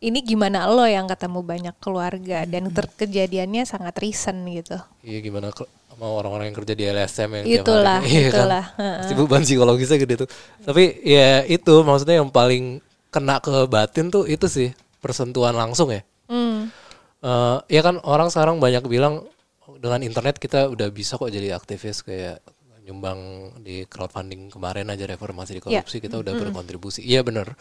[0.01, 4.81] ini gimana lo yang ketemu banyak keluarga dan ter- kejadiannya sangat recent gitu.
[5.05, 8.09] Iya gimana sama orang-orang yang kerja di LSM yang Itulah, hari.
[8.17, 8.33] Iya kan?
[8.33, 8.99] itulah, heeh.
[9.05, 10.29] Pasti beban psikologisnya gede tuh.
[10.65, 12.81] Tapi ya itu maksudnya yang paling
[13.13, 14.73] kena ke batin tuh itu sih
[15.05, 16.01] persentuhan langsung ya.
[16.33, 16.73] Hmm.
[17.21, 19.29] Eh ya kan orang sekarang banyak bilang
[19.77, 22.43] dengan internet kita udah bisa kok jadi aktivis kayak
[22.81, 23.21] nyumbang
[23.61, 25.85] di crowdfunding kemarin aja reformasi di Iya.
[25.85, 27.01] korupsi kita udah berkontribusi.
[27.01, 27.55] Iya bener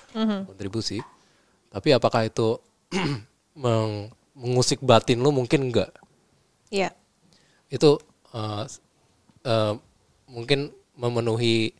[0.47, 0.97] kontribusi.
[1.69, 2.57] Tapi apakah itu
[3.55, 5.91] meng- mengusik batin lu mungkin enggak.
[6.69, 6.95] Iya.
[7.67, 7.99] Itu
[8.31, 8.63] eh,
[9.43, 9.73] eh,
[10.25, 11.75] mungkin memenuhi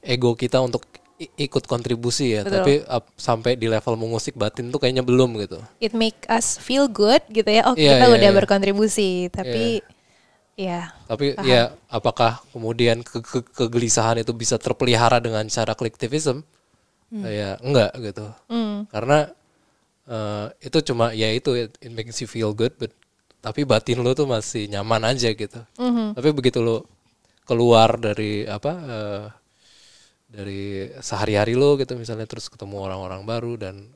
[0.00, 0.84] ego kita untuk
[1.20, 2.42] ikut kontribusi ya.
[2.42, 2.54] Betul.
[2.56, 5.60] Tapi ap- sampai di level mengusik batin tuh kayaknya belum gitu.
[5.76, 7.68] It make us feel good gitu ya.
[7.68, 8.36] Oh, Iya, kita iya, udah iya.
[8.36, 9.84] berkontribusi, tapi
[10.60, 10.92] Iya.
[11.08, 16.44] Tapi ya apakah kemudian ke- ke- kegelisahan itu bisa terpelihara dengan cara collectivism?
[17.10, 18.28] Ya enggak gitu.
[18.52, 18.84] Hmm.
[18.92, 19.32] Karena
[20.04, 22.92] eh, itu cuma ya itu it, it makes you feel good, but
[23.40, 25.60] tapi batin lo tuh masih nyaman aja gitu.
[26.12, 26.84] Tapi begitu lo
[27.48, 29.22] keluar dari apa eh,
[30.30, 33.90] dari sehari-hari lo gitu misalnya terus ketemu orang-orang baru dan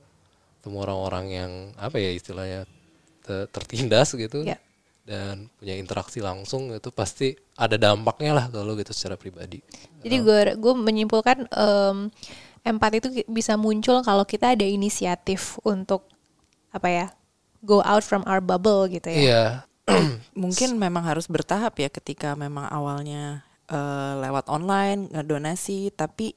[0.59, 2.67] ketemu orang-orang yang apa ya istilahnya
[3.23, 4.59] te- tertindas gitu Ya.
[5.07, 9.63] dan punya interaksi langsung itu pasti ada dampaknya lah kalau gitu secara pribadi.
[10.03, 12.11] Jadi gue gue menyimpulkan em,
[12.65, 16.09] empati itu bisa muncul kalau kita ada inisiatif untuk
[16.75, 17.07] apa ya
[17.63, 19.21] go out from our bubble gitu ya.
[19.21, 19.45] Iya.
[20.33, 26.33] Mungkin memang harus bertahap ya ketika memang awalnya eh, lewat online ngedonasi tapi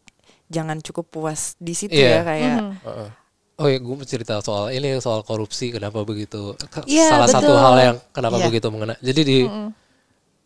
[0.48, 2.10] jangan cukup puas di situ Iya.
[2.10, 3.10] ya kayak Heeh.
[3.58, 6.54] Oh ya, gue mau cerita soal ini soal korupsi kenapa begitu.
[6.86, 7.58] Iya, Salah satu betul.
[7.58, 8.46] hal yang kenapa Iya.
[8.48, 8.94] begitu mengena.
[9.02, 9.38] Jadi di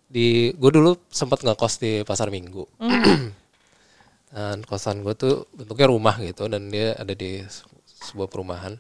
[0.08, 2.64] di gue dulu sempat ngekos di pasar Minggu.
[4.32, 7.68] dan kosan gue tuh bentuknya rumah gitu dan dia ada di se-
[8.08, 8.80] sebuah perumahan.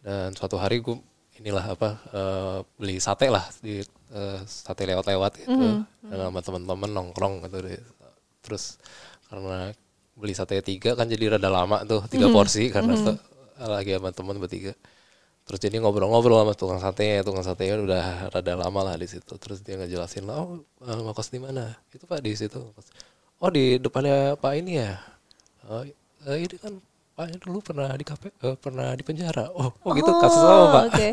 [0.00, 0.96] Dan suatu hari gue
[1.36, 3.84] inilah apa eh, beli sate lah di
[4.14, 5.52] eh, sate lewat-lewat gitu
[6.06, 7.82] dan sama teman-teman nongkrong gitu deh.
[8.40, 8.78] Terus
[9.26, 9.74] karena
[10.14, 13.18] beli sate tiga kan jadi rada lama tuh tiga porsi karena tuh
[13.58, 14.72] lagi sama teman bertiga.
[15.44, 19.36] Terus jadi ngobrol-ngobrol sama tukang satenya, tukang satenya udah rada lama lah di situ.
[19.36, 21.68] Terus dia ngejelasin, oh eh, ngekos di mana?
[21.92, 22.64] Itu pak di situ.
[23.44, 24.96] Oh di depannya pak ini ya.
[25.68, 26.72] Oh, eh, ini kan
[27.12, 29.52] pak dulu pernah di KP, eh, pernah di penjara.
[29.52, 30.84] Oh, oh gitu kasus apa Oh, pak?
[30.88, 31.08] oke.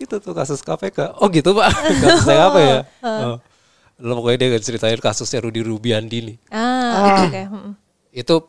[0.00, 1.20] Itu tuh kasus KPK.
[1.20, 1.68] Oh gitu pak,
[2.02, 2.78] kasusnya apa ya?
[3.04, 3.36] Oh.
[4.00, 6.36] Lalu pokoknya dia ceritain kasusnya Rudi Rubiandi nih.
[6.48, 7.42] Ah, oke.
[7.52, 7.72] mm.
[8.16, 8.48] Itu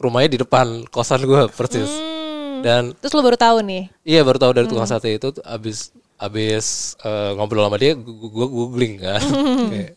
[0.00, 1.84] rumahnya di depan kosan gue persis.
[1.84, 2.64] Hmm.
[2.64, 3.92] Dan Terus lo baru tahu nih.
[4.08, 8.46] Iya baru tahu dari tukang sate itu tuh abis abis eh, ngobrol sama dia gue
[8.48, 9.20] googling kan
[9.72, 9.92] Kayak,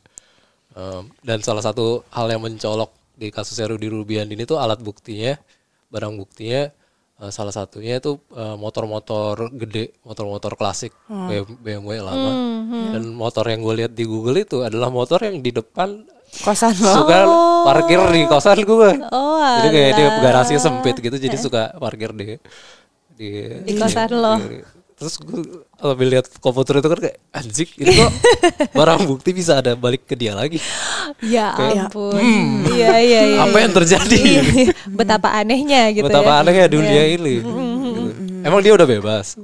[0.75, 5.39] em, dan salah satu hal yang mencolok di kasusnya Rudy Rubian ini tuh alat buktinya
[5.87, 6.75] barang buktinya
[7.19, 10.91] eh, salah satunya itu eh, motor-motor gede motor-motor klasik
[11.57, 12.31] BMW lama
[12.89, 16.03] dan motor yang gue lihat di Google itu adalah motor yang di depan
[16.39, 16.93] kosan lo.
[16.95, 17.19] suka
[17.63, 22.37] parkir di kosan gue Oh, jadi kayak dia garasinya sempit gitu jadi suka parkir di
[23.11, 23.29] di
[23.61, 24.37] Di kosan lo.
[24.37, 25.39] di- terus gue
[25.79, 28.11] lebih lihat komputer itu kan kayak anjing ini kok
[28.77, 30.59] barang bukti bisa ada balik ke dia lagi
[31.23, 32.19] Ya Kayak, ampun.
[32.69, 33.39] Iya iya iya.
[33.47, 34.41] apa yang terjadi Iya.
[34.91, 36.39] Betapa anehnya gitu betapa ya.
[36.43, 37.49] anehnya dunia ini gitu.
[38.43, 39.39] emang dia udah bebas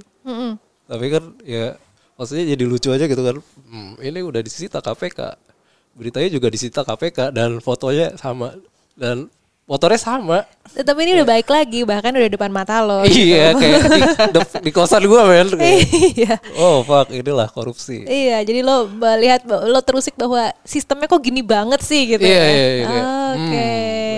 [0.86, 1.74] tapi kan ya
[2.16, 5.40] maksudnya jadi lucu aja gitu kan hmm, ini udah disita KPK
[5.96, 8.54] beritanya juga disita KPK dan fotonya sama
[8.94, 9.32] dan
[9.66, 13.02] motornya sama Tapi ini udah baik lagi, bahkan udah depan mata lo.
[13.04, 15.48] iya kayak di, de- di kosan gue men
[16.20, 16.36] Iya.
[16.56, 21.80] oh fuck inilah korupsi Iya, jadi lo melihat lo terusik bahwa sistemnya kok gini banget
[21.80, 22.22] sih gitu.
[22.22, 22.46] Iya, ya.
[22.46, 23.06] iya, iya, kayak,
[23.36, 23.68] Oke,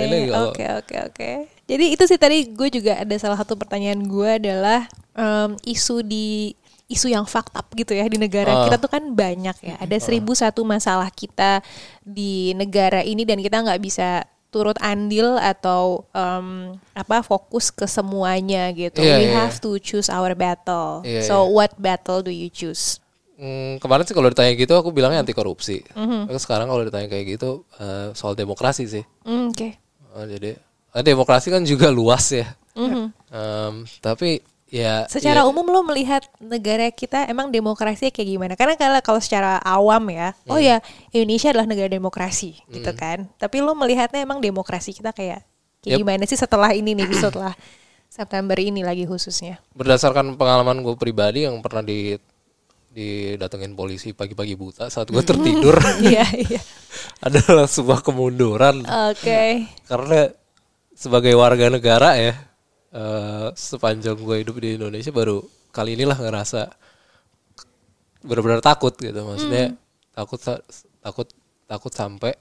[0.08, 1.32] hmm, oke, oke, oke.
[1.64, 6.56] Jadi itu sih tadi gue juga ada salah satu pertanyaan gue adalah em, isu di
[6.88, 8.64] isu yang fucked up gitu ya di negara Ah.
[8.66, 9.76] kita tuh kan banyak ya.
[9.78, 11.60] Ada seribu satu masalah kita
[12.02, 18.72] di negara ini dan kita nggak bisa turut andil atau em, apa fokus ke semuanya
[18.72, 19.04] gitu.
[19.04, 19.34] Iya, We iya.
[19.44, 21.04] have to choose our battle.
[21.04, 21.52] Iya, so iya.
[21.52, 23.04] what battle do you choose?
[23.38, 26.26] Hmm, kemarin sih kalau ditanya gitu aku bilangnya anti korupsi Mhm.
[26.26, 29.78] Tapi sekarang kalau ditanya kayak gitu eh, soal demokrasi sih Hmm, Oke.
[30.18, 30.58] Oh, jadi
[30.98, 33.06] eh, demokrasi kan juga luas ya Mhm.
[33.30, 38.54] Em, tapi ya Secara ya- umum lo melihat negara kita emang demokrasinya kayak gimana?
[38.54, 40.52] Karena kalau kalau secara awam ya, Hmm.
[40.52, 43.32] oh ya Indonesia adalah negara demokrasi gitu kan.
[43.36, 45.44] Tapi lo melihatnya emang demokrasi kita kayak
[45.80, 46.00] kayak Yep.
[46.00, 47.56] gimana sih setelah ini nih setelah
[48.10, 49.60] September ini lagi khususnya?
[49.72, 52.16] berdasarkan pengalaman gue pribadi yang pernah di
[52.90, 56.62] didatengin polisi pagi-pagi buta saat gue tertidur Iya iya.
[57.28, 59.70] adalah sebuah kemunduran Oke.
[59.86, 60.34] karena
[60.92, 62.34] sebagai warga negara ya
[62.98, 65.40] eh, sepanjang gue hidup di Indonesia baru
[65.70, 66.62] kali inilah ngerasa
[68.20, 69.78] benar-benar takut gitu maksudnya
[70.12, 70.64] takut sa-
[71.00, 71.28] takut
[71.66, 72.34] takut sampai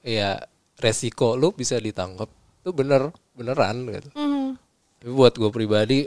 [0.00, 0.36] ya
[0.76, 2.28] resiko lu bisa ditangkap
[2.60, 4.48] itu bener beneran gitu Mhm.
[5.00, 6.00] tapi buat gue pribadi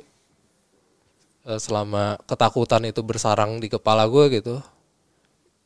[1.42, 4.56] eh, selama ketakutan itu bersarang di kepala gue gitu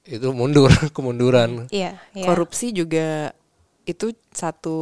[0.05, 1.99] itu mundur kemunduran Iya.
[2.13, 2.25] iya.
[2.25, 3.35] Korupsi juga
[3.85, 4.77] itu satu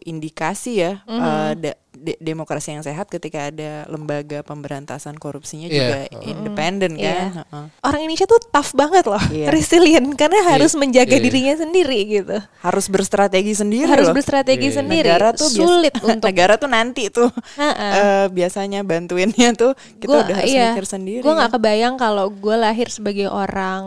[0.00, 1.18] indikasi ya Mhm.
[1.18, 5.74] eh, da- de- demokrasi yang sehat ketika ada lembaga pemberantasan korupsinya Iya.
[5.74, 7.00] juga independen kan.
[7.00, 7.18] Iya.
[7.40, 7.64] Heeh.
[7.80, 9.48] Orang Indonesia tuh tough banget loh, Iya.
[9.56, 11.24] resilient karena harus menjaga Iya, iya.
[11.24, 12.36] dirinya sendiri gitu.
[12.60, 14.14] Harus berstrategi sendiri harus loh.
[14.14, 14.76] berstrategi Iya.
[14.76, 15.08] sendiri.
[15.08, 17.88] Negara tuh sulit untuk negara tuh nanti tuh Ha-ha.
[17.90, 20.70] eh, biasanya bantuinnya tuh kita Gua- udah harus iya.
[20.70, 21.20] mikir sendiri.
[21.20, 23.82] Gue nggak kebayang kalau gue lahir sebagai orang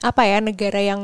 [0.00, 1.02] apa ya negara yang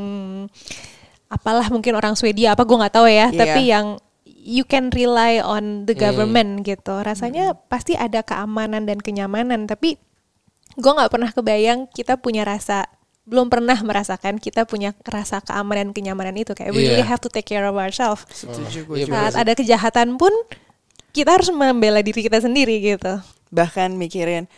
[1.32, 3.38] apalah mungkin orang Swedia apa gue nggak tahu ya, Iya.
[3.40, 3.86] tapi yang
[4.26, 6.92] you can rely on the government gitu.
[6.92, 9.96] Rasanya pasti ada keamanan dan kenyamanan, tapi
[10.74, 12.84] gue nggak pernah kebayang kita punya rasa
[13.22, 16.88] belum pernah merasakan kita punya rasa keamanan kenyamanan itu kayak we Iya.
[16.90, 18.26] really have to take care of ourselves.
[18.42, 20.34] Iya, benar Saat ada kejahatan pun
[21.14, 23.22] kita harus membela diri kita sendiri gitu.
[23.52, 24.48] bahkan mikirin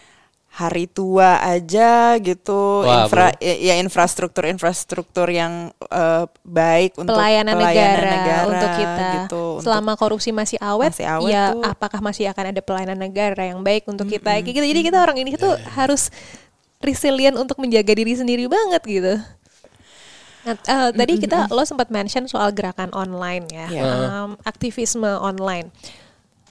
[0.55, 7.59] hari tua aja gitu Wah, infra ya, ya infrastruktur infrastruktur yang eh, baik untuk pelayanan,
[7.59, 9.07] pelayanan negara, untuk kita.
[9.18, 11.62] gitu untuk- Selama korupsi masih awet, Masih awet ya tuh.
[11.66, 14.30] apakah masih akan ada pelayanan negara yang baik untuk kita?
[14.30, 14.62] Kayak gitu.
[14.62, 16.14] Jadi kita orang ini tuh harus
[16.78, 19.14] resilient untuk menjaga diri sendiri banget gitu.
[20.44, 23.82] Nah, eh, tadi kita lo sempat mention soal gerakan online ya, Iya.
[23.82, 25.72] Em, aktivisme online.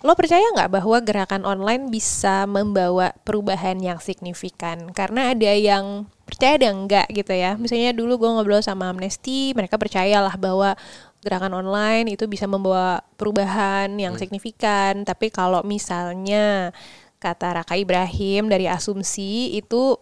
[0.03, 4.91] Lo percaya nggak bahwa gerakan online bisa membawa perubahan yang signifikan?
[4.91, 7.55] Karena ada yang percaya ada yang enggak gitu ya.
[7.55, 10.75] Misalnya dulu gue ngobrol sama Amnesty, mereka percayalah bahwa
[11.23, 15.07] gerakan online itu bisa membawa perubahan yang signifikan.
[15.07, 16.75] Tapi kalau misalnya
[17.23, 19.95] kata Raka Ibrahim dari asumsi itu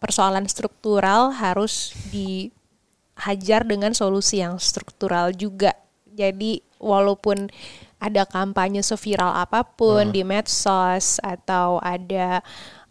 [0.00, 5.76] persoalan struktural harus dihajar dengan solusi yang struktural juga.
[6.16, 7.52] Jadi walaupun
[7.96, 12.44] ada kampanye seviral apa pun di medsos atau ada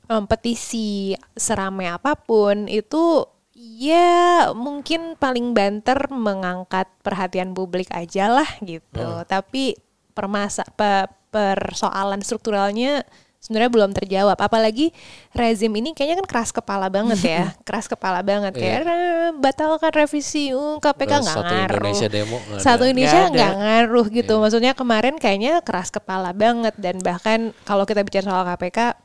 [0.09, 3.25] em, petisi seramai apa pun itu
[3.55, 9.23] ya mungkin paling banter mengangkat perhatian publik aja lah gitu.
[9.25, 9.77] Tapi
[10.15, 13.03] permasa pe- persoalan strukturalnya
[13.45, 14.41] sebenarnya belum terjawab.
[14.41, 14.89] Apalagi
[15.37, 20.49] rezim ini kayaknya kan keras kepala banget ya, keras kepala banget kayak "Eh, batalkan revisi
[20.49, 21.77] uh, KPK nggak satu ngaruh.
[21.77, 22.89] Indonesia demo nggak Satu ada.
[22.89, 24.33] Indonesia Nggak ngaruh gitu.
[24.41, 29.04] Maksudnya kemarin kayaknya keras kepala banget dan bahkan kalau kita bicara soal KPK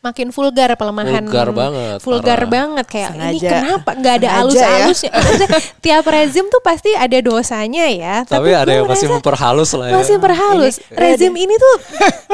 [0.00, 2.48] makin vulgar pelemahan Vulgar banget, vulgar parah.
[2.48, 3.50] banget kayak ini Sengaja.
[3.52, 4.40] kenapa nggak ada Sengaja
[4.80, 5.10] alus ya.
[5.12, 5.48] Maksudnya,
[5.78, 9.94] tiap rezim tuh pasti ada dosanya ya Tapi ada gua yang masih memperhalus lah ya.
[9.94, 11.74] masih perhalus Ini- rezim ini tuh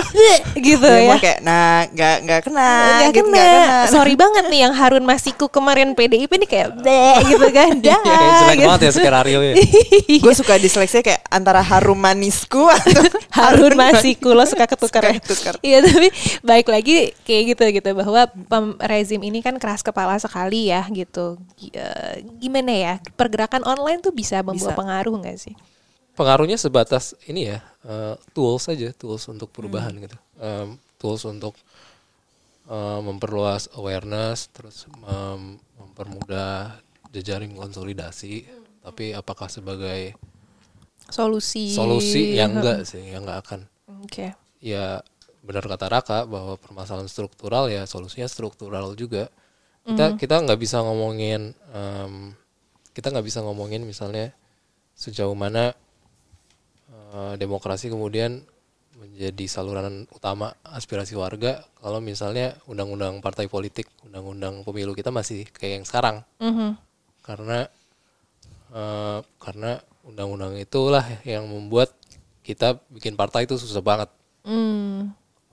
[0.62, 3.42] gitu ya kayak nah nggak nggak kena Nggak gitu, kena.
[3.42, 3.90] kena.
[3.94, 7.70] Sorry banget nih yang Harun Masiku kemarin PDIP nih kayak deh gitu kan.
[7.78, 7.98] Dah.
[8.40, 8.64] Jelek gitu.
[8.64, 9.54] banget ya skenario ya.
[10.16, 13.02] gue suka diseleksi kayak antara harum manisku atau
[13.32, 14.70] Harun Masiku lo suka ya?
[14.70, 15.02] ketukar.
[15.58, 16.08] Iya tapi
[16.42, 21.40] baik lagi kayak gitu gitu bahwa pem- rezim ini kan keras kepala sekali ya gitu.
[21.72, 24.76] Eh, Gimana ya pergerakan online tuh bisa membawa Bisa.
[24.76, 25.54] pengaruh nggak sih?
[26.12, 30.02] Pengaruhnya sebatas ini ya, eh, tools saja, tools untuk perubahan Hmm.
[30.04, 30.16] gitu.
[30.36, 31.56] Em, tools untuk
[32.66, 36.74] eh, memperluas awareness, terus mem- mempermudah
[37.14, 38.42] jejaring konsolidasi.
[38.82, 40.14] Tapi apakah sebagai
[41.06, 41.70] Solusi.
[41.70, 42.34] solusi?
[42.34, 43.60] Ya enggak sih, ya enggak akan.
[44.02, 44.34] Oke.
[44.58, 44.98] ya
[45.46, 49.30] benar kata Raka bahwa permasalahan struktural ya solusinya struktural juga.
[49.86, 52.34] Kita kita nggak bisa ngomongin em,
[52.90, 54.34] kita nggak bisa ngomongin misalnya
[54.98, 55.70] sejauh mana
[56.90, 58.42] eh, demokrasi kemudian
[58.96, 65.80] menjadi saluran utama aspirasi warga kalau misalnya undang-undang partai politik undang-undang pemilu kita masih kayak
[65.80, 66.16] yang sekarang.
[66.42, 66.80] Mhm.
[67.22, 67.68] karena
[68.74, 71.92] eh, karena undang-undang itulah yang membuat
[72.42, 74.10] kita bikin partai itu susah banget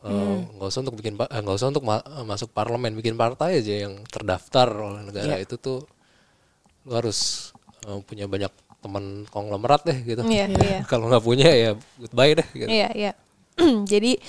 [0.04, 0.12] Hmm.
[0.12, 3.64] Eh, nggak usah untuk bikin eh, nggak usah untuk ma- eh, masuk parlemen bikin partai
[3.64, 5.88] aja yang terdaftar oleh negara itu tuh
[6.84, 7.51] lu harus
[7.88, 8.51] eh, punya banyak
[8.84, 10.80] teman konglomerat deh gitu Iya, iya.
[10.84, 12.68] kalau nggak punya ya goodbye deh gitu.
[12.68, 13.12] Iya, iya.
[13.91, 14.20] Jadi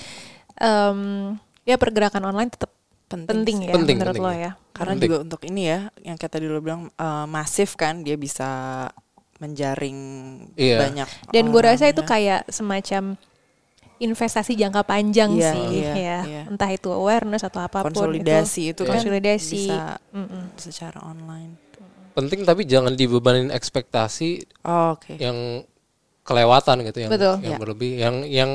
[0.55, 0.99] em,
[1.67, 2.71] ya pergerakan online tetap
[3.05, 4.41] Penting penting, ya Penting, menurut penting lo ya.
[4.41, 4.51] ya.
[4.73, 5.09] Karena Penting.
[5.13, 8.49] juga untuk ini ya, yang kata dulu bilang eh, masif kan, dia bisa
[9.37, 9.99] menjaring
[10.57, 10.77] Iya.
[10.89, 11.07] banyak.
[11.29, 12.07] Dan gue rasa itu ya.
[12.07, 13.13] kayak semacam
[13.97, 16.19] investasi jangka panjang Iya, sih iya, ya.
[16.21, 16.41] iya.
[16.45, 19.67] Entah itu awareness atau apa pun konsolidasi itu, kan konsolidasi.
[19.67, 20.43] bisa Mm-mm.
[20.55, 21.55] secara online.
[22.11, 25.15] penting tapi jangan dibebanin ekspektasi Oh, Oke.
[25.15, 25.67] yang
[26.21, 27.35] kelewatan gitu yang Betul.
[27.39, 27.59] yang Ya.
[27.59, 28.51] berlebih yang yang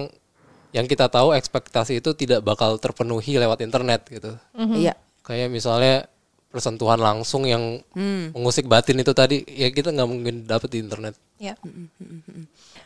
[0.70, 4.96] yang kita tahu ekspektasi itu tidak bakal terpenuhi lewat internet gitu Iya.
[5.20, 6.08] kayak misalnya
[6.48, 8.32] persentuhan langsung yang Hmm.
[8.32, 11.52] mengusik batin itu tadi ya kita nggak mungkin dapet di internet Ya.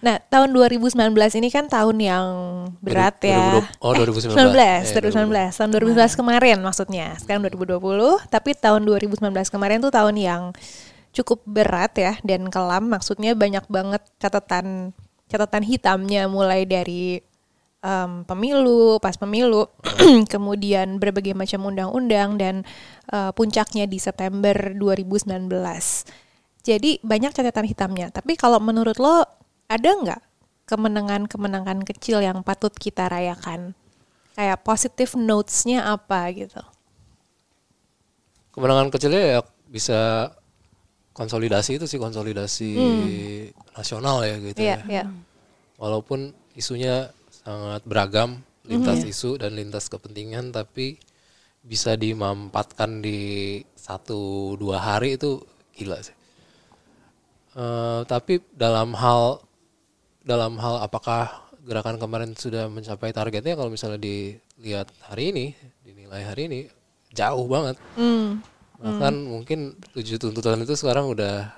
[0.05, 0.93] Nah, tahun 2019
[1.41, 2.27] ini kan tahun yang
[2.85, 3.65] berat ya.
[3.81, 5.57] 2020 oh 2019 19, Eh, 2019.
[5.57, 7.17] Tahun 2019 kemarin maksudnya.
[7.17, 10.43] Sekarang 2020, tapi tahun 2019 kemarin tuh tahun yang
[11.17, 12.93] cukup berat ya dan kelam.
[12.93, 14.93] Maksudnya banyak banget catatan
[15.33, 17.25] catatan hitamnya mulai dari
[17.81, 19.73] em, pemilu, pas pemilu,
[20.33, 22.55] kemudian berbagai macam undang-undang dan
[23.09, 25.49] eh, puncaknya di September 2019.
[26.61, 28.13] Jadi banyak catatan hitamnya.
[28.13, 29.44] Tapi kalau menurut lo
[29.75, 30.23] ada nggak
[30.71, 33.75] kemenangan-kemenangan kecil yang patut kita rayakan?
[34.39, 36.63] Kayak positive notes-nya apa gitu?
[38.55, 40.31] kemenangan kecilnya ya bisa
[41.11, 42.71] konsolidasi itu sih konsolidasi
[43.75, 44.79] nasional ya gitu Iya, ya.
[44.87, 45.05] iya.
[45.75, 51.03] Walaupun isunya sangat beragam lintas isu dan lintas kepentingan tapi
[51.67, 55.43] bisa dimampatkan di satu dua hari itu
[55.75, 56.15] gila sih.
[57.59, 59.43] Eh, tapi dalam hal
[60.25, 61.31] dalam hal apakah
[61.65, 65.47] gerakan kemarin sudah mencapai targetnya kalau misalnya dilihat hari ini
[65.81, 66.61] dinilai hari ini
[67.13, 68.41] jauh banget Hmm.
[68.77, 69.59] bahkan mungkin
[69.93, 71.53] tujuh tuntutan itu sekarang udah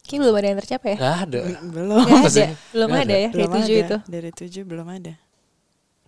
[0.00, 0.96] Kayaknya belum ada yang tercapai ya?
[0.98, 1.98] nggak ada Belum.
[2.02, 3.84] Nggak ada, belum Nggak ada ya dari tujuh ada.
[3.84, 3.96] itu.
[4.08, 5.12] Dari tujuh belum ada.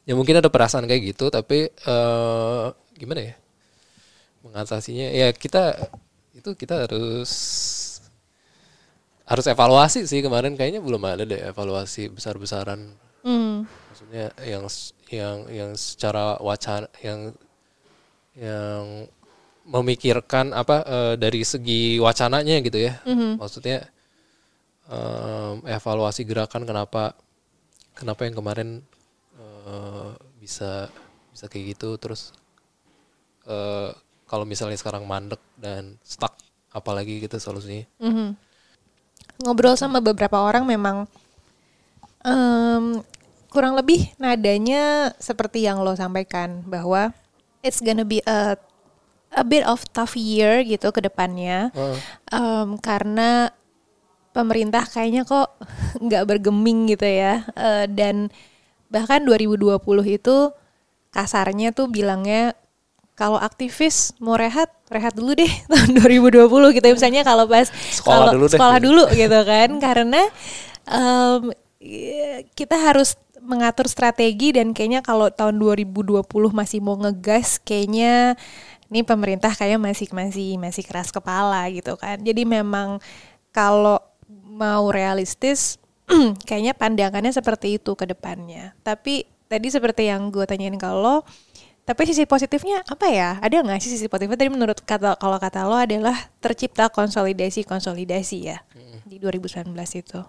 [0.03, 2.65] ya mungkin ada perasaan kayak gitu tapi eh
[2.97, 3.35] gimana ya
[4.43, 5.79] mengatasinya ya kita
[6.35, 7.31] itu kita harus
[9.27, 12.99] harus evaluasi sih kemarin kayaknya belum ada deh evaluasi besar-besaran.
[13.23, 13.63] Hmm.
[13.87, 14.67] maksudnya yang
[15.15, 17.31] yang yang secara wacana yang
[18.35, 19.07] yang
[19.63, 22.99] memikirkan apa eh, dari segi wacananya gitu ya.
[23.39, 23.87] Maksudnya
[24.91, 27.15] em, evaluasi gerakan kenapa
[27.95, 28.69] kenapa yang kemarin
[29.39, 30.11] eh,
[30.43, 30.91] bisa
[31.31, 31.95] bisa kayak gitu.
[32.01, 32.35] Terus
[33.47, 33.95] eh,
[34.27, 36.35] kalau misalnya sekarang mandek dan stuck
[36.75, 37.87] apalagi gitu solusinya.
[38.03, 38.52] Mhm.
[39.43, 41.11] Ngobrol sama beberapa orang memang
[42.23, 43.03] em,
[43.53, 47.13] kurang lebih nadanya seperti yang lo sampaikan bahwa
[47.61, 48.57] it's gonna be a
[49.33, 51.99] a bit of tough year gitu ke depannya Heeh.
[52.33, 53.51] Em, karena
[54.33, 55.53] pemerintah kayaknya kok
[56.05, 58.33] nggak bergeming gitu ya Eh, dan
[58.93, 60.37] bahkan 2020 itu
[61.13, 62.57] kasarnya tuh bilangnya
[63.13, 68.27] kalau aktivis mau rehat rehat dulu deh tahun 2020 gitu misalnya kalau pas Sekolah kalau
[68.35, 68.53] dulu deh.
[68.57, 69.69] sekolah dulu gitu kan.
[69.79, 70.23] Karena
[71.79, 76.23] ya, kita harus mengatur strategi dan kayaknya kalau tahun 2020
[76.55, 78.39] masih mau ngegas kayaknya
[78.93, 82.21] ini pemerintah kayaknya masih masih masih keras kepala gitu kan.
[82.23, 83.03] Jadi memang
[83.51, 83.99] kalau
[84.47, 85.81] mau realistis
[86.49, 88.77] kayaknya pandangannya seperti itu ke depannya.
[88.87, 91.25] Tapi tadi seperti yang gue tanyain kalau
[91.83, 93.43] tapi sisi positifnya apa ya?
[93.43, 94.39] Ada nggak sih sisi positifnya?
[94.39, 98.59] Tadi menurut kata kalau kata lo adalah tercipta konsolidasi konsolidasi ya
[99.03, 99.67] di 2019
[99.99, 100.21] itu.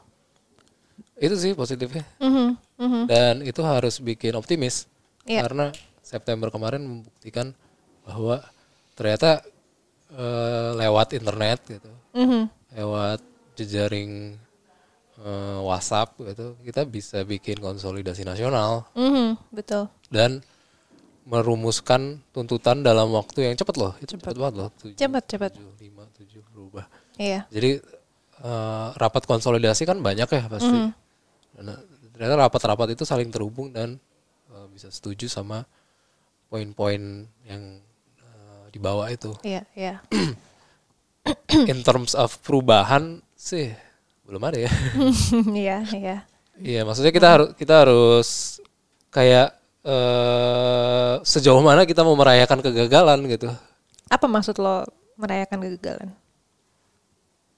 [1.14, 3.02] itu sih positifnya Mhm, mhm.
[3.08, 4.90] dan itu harus bikin optimis
[5.24, 5.48] Iya.
[5.48, 5.72] karena
[6.04, 7.56] September kemarin membuktikan
[8.04, 8.44] bahwa
[8.94, 9.40] ternyata
[10.12, 12.50] eh, lewat internet gitu Mhm.
[12.76, 13.24] lewat
[13.56, 14.36] jejaring
[15.16, 19.88] eh, WhatsApp gitu kita bisa bikin konsolidasi nasional Mhm, betul.
[20.12, 20.44] dan
[21.24, 25.52] merumuskan tuntutan dalam waktu yang cepat loh itu cepat banget loh Cepat, cepat.
[25.80, 26.84] lima tujuh berubah
[27.16, 27.48] Iya.
[27.48, 27.80] jadi
[28.44, 30.92] eh, rapat konsolidasi kan banyak ya pasti.
[31.62, 31.78] Nah,
[32.12, 33.96] ternyata rapat-rapat itu saling terhubung dan
[34.52, 35.64] eh, bisa setuju sama
[36.50, 37.64] poin-poin yang
[38.20, 39.32] eh, dibawa itu.
[39.46, 40.02] Iya, iya.
[41.72, 43.72] In terms of perubahan sih
[44.28, 44.72] belum ada ya.
[45.64, 46.18] Iya, iya.
[46.54, 48.30] Iya, maksudnya kita harus kita harus
[49.08, 53.52] kayak eh sejauh mana kita mau merayakan kegagalan gitu.
[54.08, 56.10] Apa maksud lo merayakan kegagalan?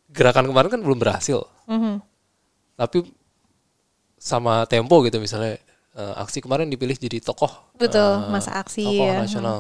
[0.09, 1.45] Gerakan kemarin kan belum berhasil.
[1.65, 1.97] Mhm.
[2.75, 3.07] tapi
[4.19, 5.55] sama Tempo gitu misalnya
[5.95, 9.15] eh, aksi kemarin dipilih jadi tokoh Betul, eh, masa aksi tokoh ya.
[9.23, 9.59] nasional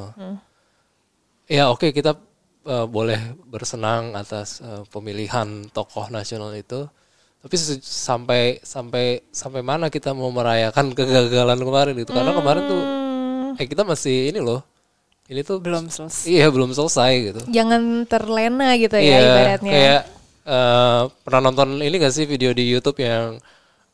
[1.47, 2.19] ya oke kita
[2.67, 6.91] eh, boleh bersenang atas eh, pemilihan tokoh nasional itu
[7.45, 13.53] tapi sampai sampai sampai mana kita mau merayakan kegagalan kemarin itu karena kemarin tuh Hmm,
[13.55, 14.65] eh kita masih ini loh
[15.25, 16.25] ini tuh Belum selesai.
[16.25, 19.71] iya belum selesai gitu jangan terlena gitu ya Iya, ibaratnya.
[19.71, 20.01] Kayak
[20.43, 23.37] eh, pernah nonton ini gak sih video di YouTube yang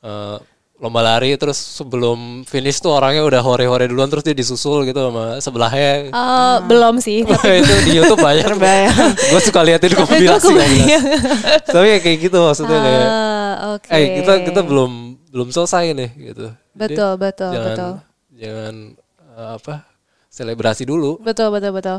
[0.01, 0.37] eh,
[0.81, 5.37] lomba lari terus sebelum finish tuh orangnya udah hore-hore duluan terus dia disusul gitu sama
[5.37, 6.09] sebelahnya.
[6.09, 7.21] Eh, belum sih.
[7.61, 8.49] itu di YouTube banyak.
[9.29, 10.49] Gue suka liatin kompilasi.
[11.69, 13.87] Tapi ya kayak gitu maksudnya kayak Ah, oke.
[13.93, 14.91] eh kita kita belum
[15.29, 16.49] belum selesai nih gitu.
[16.73, 17.91] Jadi Betul, betul, jangan, betul.
[18.41, 18.75] Jangan
[19.37, 19.75] eh, apa?
[20.33, 21.21] Selebrasi dulu.
[21.21, 21.97] Betul betul betul.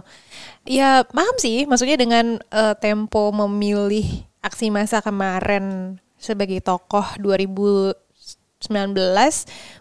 [0.66, 7.94] Ya paham sih, maksudnya dengan eh, tempo memilih aksi masa kemarin sebagai tokoh 2019,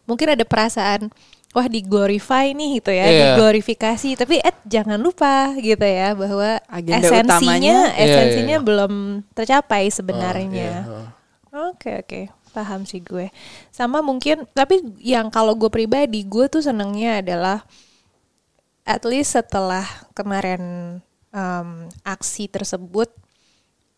[0.05, 1.11] mungkin ada perasaan
[1.51, 3.19] wah diglorify nih gitu ya, Iya.
[3.35, 4.15] diglorifikasi.
[4.15, 8.65] Tapi eh jangan lupa gitu ya bahwa Agenda esensinya utamanya- Iya, esensinya iya, iya.
[8.65, 8.93] belum
[9.35, 10.47] tercapai Oh, sebenarnya.
[10.71, 11.07] iya, oh.
[11.75, 12.21] Oke oke,
[12.55, 13.27] paham sih gue.
[13.67, 17.67] Sama mungkin, tapi yang kalau gue pribadi, gue tuh senengnya adalah
[18.81, 19.83] at least setelah
[20.15, 20.63] kemarin
[21.29, 21.69] em,
[22.01, 23.11] aksi tersebut,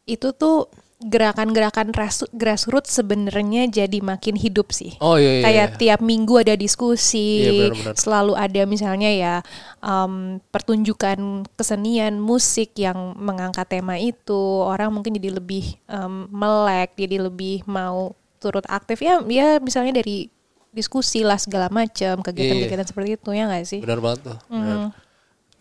[0.05, 0.65] itu tuh
[1.03, 4.95] gerakan-gerakan grass- grassroots sebenarnya jadi makin hidup sih.
[4.97, 5.43] Oh iya iya.
[5.43, 5.77] Kayak iya.
[5.77, 7.95] tiap minggu ada diskusi, Iya, benar-benar.
[7.95, 9.35] selalu ada misalnya ya
[9.79, 10.13] em,
[10.47, 11.19] pertunjukan
[11.53, 18.11] kesenian musik yang mengangkat tema itu, orang mungkin jadi lebih em, melek, jadi lebih mau
[18.39, 20.27] turut aktif ya, ya misalnya dari
[20.69, 23.79] diskusi lah segala macam kegiatan-kegiatan seperti itu ya nggak sih?
[23.79, 24.37] Benar banget tuh.
[24.49, 24.61] Mhm.
[24.63, 24.91] benar.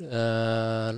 [0.02, 0.92] Eh,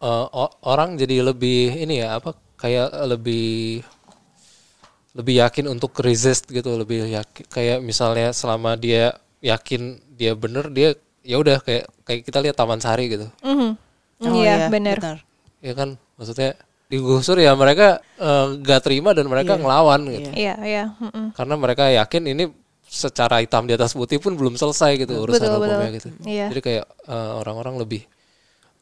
[0.00, 3.80] o- orang jadi lebih ini ya apa kayak lebih
[5.10, 10.94] lebih yakin untuk resist gitu, lebih yakin kayak misalnya selama dia yakin dia bener dia
[11.26, 13.26] ya udah kayak kayak kita lihat Taman Sari gitu.
[13.42, 13.70] Mhm.
[14.20, 15.18] Oh, Iya benar.
[15.58, 16.54] Ya kan maksudnya
[16.86, 19.60] digusur ya mereka eh, nggak terima dan mereka Iya.
[19.64, 20.30] ngelawan gitu.
[20.30, 20.84] Iya iya.
[20.94, 21.34] mhm.
[21.34, 22.44] Karena mereka yakin ini
[22.90, 25.96] secara hitam di atas putih pun belum selesai gitu urusan Betul, hukumnya betul.
[25.98, 26.08] gitu.
[26.28, 26.46] Iya.
[26.54, 28.02] Jadi kayak eh, orang-orang lebih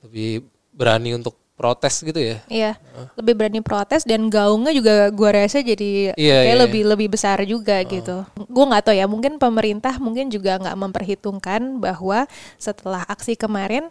[0.05, 0.45] lebih
[0.77, 2.39] berani untuk protes gitu ya.
[2.47, 2.73] Iya,
[3.19, 6.63] lebih berani protes dan gaungnya juga gua rasa jadi Iya, kayak iya.
[6.63, 8.23] lebih lebih besar juga gitu.
[8.47, 12.31] Gua nggak tahu ya, mungkin pemerintah mungkin juga nggak memperhitungkan bahwa
[12.63, 13.91] setelah aksi kemarin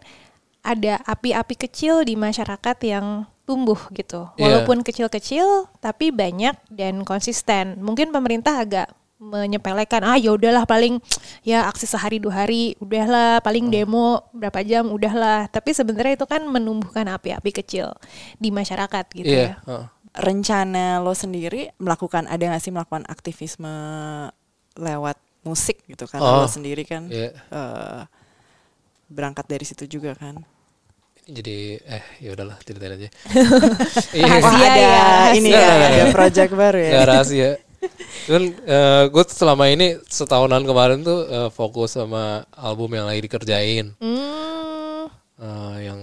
[0.64, 4.28] ada api-api kecil di masyarakat yang tumbuh gitu.
[4.36, 4.44] Iya.
[4.64, 7.80] Walaupun kecil-kecil tapi banyak dan konsisten.
[7.80, 8.88] Mungkin pemerintah agak
[9.18, 11.02] menyepelekan ah ya udahlah paling
[11.42, 16.46] ya aksi sehari dua hari udahlah paling demo berapa jam udahlah tapi sebenarnya itu kan
[16.46, 17.90] menumbuhkan api-api kecil
[18.38, 19.58] di masyarakat gitu Iya.
[19.58, 19.90] ya.
[20.14, 23.74] Rencana lo sendiri melakukan ada nggak sih melakukan aktivisme
[24.78, 26.22] lewat musik gitu kan?
[26.22, 26.42] Oh.
[26.42, 27.34] Lo sendiri kan Iya.
[27.34, 28.00] eh,
[29.10, 30.46] berangkat dari situ juga kan?
[31.26, 31.56] Ini jadi
[31.90, 33.08] eh ya udahlah ceritain aja.
[34.14, 34.32] Rahasia Iya.
[34.46, 36.90] Wah, ada ya, ini ya, ada project baru ya.
[36.94, 37.50] Nggak rahasia.
[38.24, 38.44] Cuman
[39.08, 43.94] gue selama ini setahunan kemarin tuh eh, fokus sama album yang lagi dikerjain.
[43.96, 45.02] hmm,
[45.38, 46.00] Eh, yang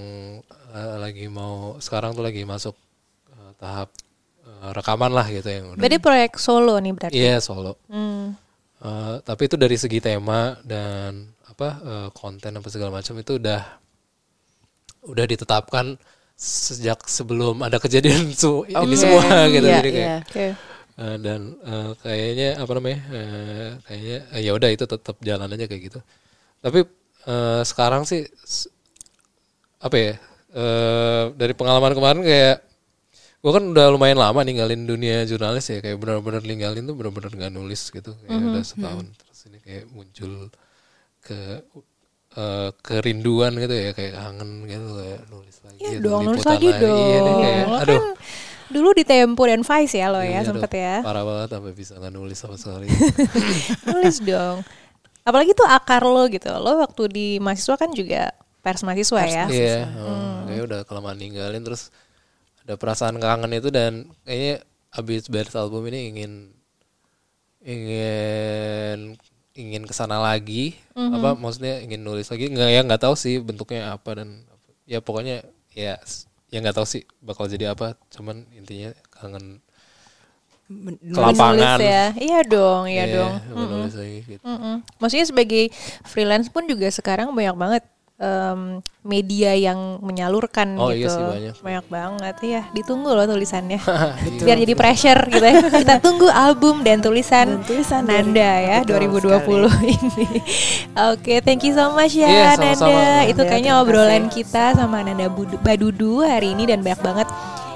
[0.71, 2.71] eh, lagi mau sekarang tuh lagi masuk
[3.30, 3.91] eh, tahap
[4.41, 5.78] eh, rekaman lah gitu yang udah.
[5.78, 7.76] berarti proyek solo nih berarti Iya solo.
[7.86, 8.36] Hmm,
[8.76, 13.61] Eh, tapi itu dari segi tema dan apa eh, konten apa segala macam itu udah
[15.05, 15.95] udah ditetapkan
[16.36, 18.97] sejak sebelum ada kejadian su- ini Oke.
[18.97, 20.17] semua gitu Iya, jadi kayak iya.
[20.21, 20.45] oke
[21.01, 25.65] eh, dan eh, kayaknya apa namanya eh, kayaknya eh, ya udah itu tetap jalan aja
[25.69, 25.99] kayak gitu.
[26.63, 26.79] Tapi
[27.29, 28.21] eh, sekarang sih
[29.85, 30.13] apa ya
[30.55, 32.57] eh, dari pengalaman kemarin kayak
[33.43, 37.53] gue kan udah lumayan lama ninggalin dunia jurnalis ya kayak benar-benar ninggalin tuh benar-benar nggak
[37.53, 38.11] nulis gitu.
[38.23, 40.49] Kayak udah setahun terus ini kayak muncul
[41.25, 41.39] ke
[42.37, 46.51] eh, kerinduan gitu ya kayak kangen gitu kayak nulis lagi Iya gitu, dong, nulis liputan
[46.51, 46.99] lagi dong.
[47.11, 48.01] iya kayak, Lo aduh.
[48.01, 48.13] kan
[48.70, 50.95] dulu di Tempo dan Vice ya lo ya aduh, sempet ya.
[51.05, 52.88] parah banget sampai bisa nggak nulis sama sekali
[53.89, 54.66] Nulis dong.
[55.26, 56.49] Apalagi tuh akar lo gitu.
[56.53, 58.30] Lo waktu di mahasiswa kan juga
[58.61, 59.45] pers mahasiswa ya.
[59.49, 61.89] Iya, oh, kayak udah kelamaan ninggalin terus
[62.66, 66.32] ada perasaan kangen itu dan kayaknya abis beres album ini ingin
[67.61, 68.99] ingin
[69.53, 73.93] ingin ke sana lagi apa maksudnya ingin nulis lagi nggak ya nggak tahu sih bentuknya
[73.93, 74.43] apa dan
[74.89, 75.97] ya pokoknya ya
[76.47, 79.59] ya nggak tahu sih bakal jadi apa cuman intinya kangen
[80.65, 82.03] Men- ke lapangan Nulis ya.
[82.17, 83.33] Iya dong, iya dong.
[83.53, 84.81] menulis lagi gitu Mm-mm.
[84.97, 85.63] Maksudnya sebagai
[86.01, 87.83] freelance pun juga sekarang banyak banget
[88.16, 91.11] em, media yang menyalurkan Oh, gitu.
[91.11, 91.86] iya sih, banyak.
[91.86, 92.36] banget.
[92.41, 93.78] Iya, ditunggu loh tulisannya.
[94.47, 95.59] Biar jadi pressure gitu ya.
[95.61, 100.28] Kita tunggu album dan tulisan, Dan tulisan Nanda ya Betul 2020 ini.
[101.11, 102.72] Oke, thank you so much ya Iya, Nanda.
[102.74, 103.03] sama-sama.
[103.26, 104.36] Itu Nanda, kayaknya obrolan kasih.
[104.41, 107.28] kita sama Nanda Budu- Badudu hari ini dan banyak banget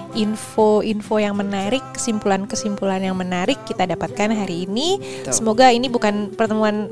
[0.09, 4.97] info-info yang menarik, kesimpulan-kesimpulan yang menarik kita dapatkan hari ini.
[4.97, 5.31] Betul.
[5.31, 6.89] Semoga ini bukan pertemuan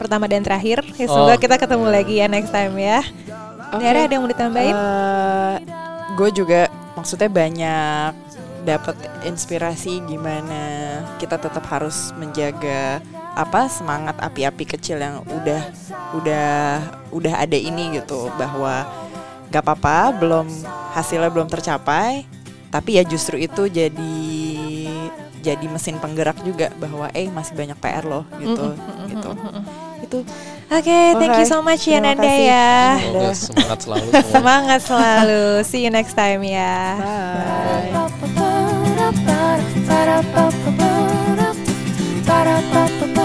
[0.00, 0.80] pertama dan terakhir.
[0.96, 1.40] Ya, semoga Oh.
[1.40, 3.04] kita ketemu lagi ya next time ya.
[3.70, 3.84] Oke.
[3.84, 4.76] Dara ada yang mau ditambahin?
[6.10, 6.66] gue juga
[6.98, 8.12] maksudnya banyak
[8.60, 8.92] dapat
[9.24, 10.60] inspirasi gimana
[11.16, 13.00] kita tetap harus menjaga
[13.32, 15.62] apa semangat api-api kecil yang udah
[16.12, 16.50] udah
[17.08, 18.84] udah ada ini gitu bahwa
[19.48, 20.46] gak apa-apa belum
[20.92, 22.26] hasilnya belum tercapai
[22.68, 24.18] tapi ya justru itu jadi
[25.40, 28.76] jadi mesin penggerak juga bahwa eh masih banyak PR loh gitu
[29.08, 29.30] gitu
[30.10, 30.26] itu
[30.70, 32.94] Oke, thank you so much ya Nanda ya.
[33.02, 34.30] semoga semangat selalu semua.
[34.30, 35.42] Semangat selalu.
[35.66, 36.94] See you next time ya.
[36.94, 37.90] bye.
[42.22, 43.19] Ba-da-ba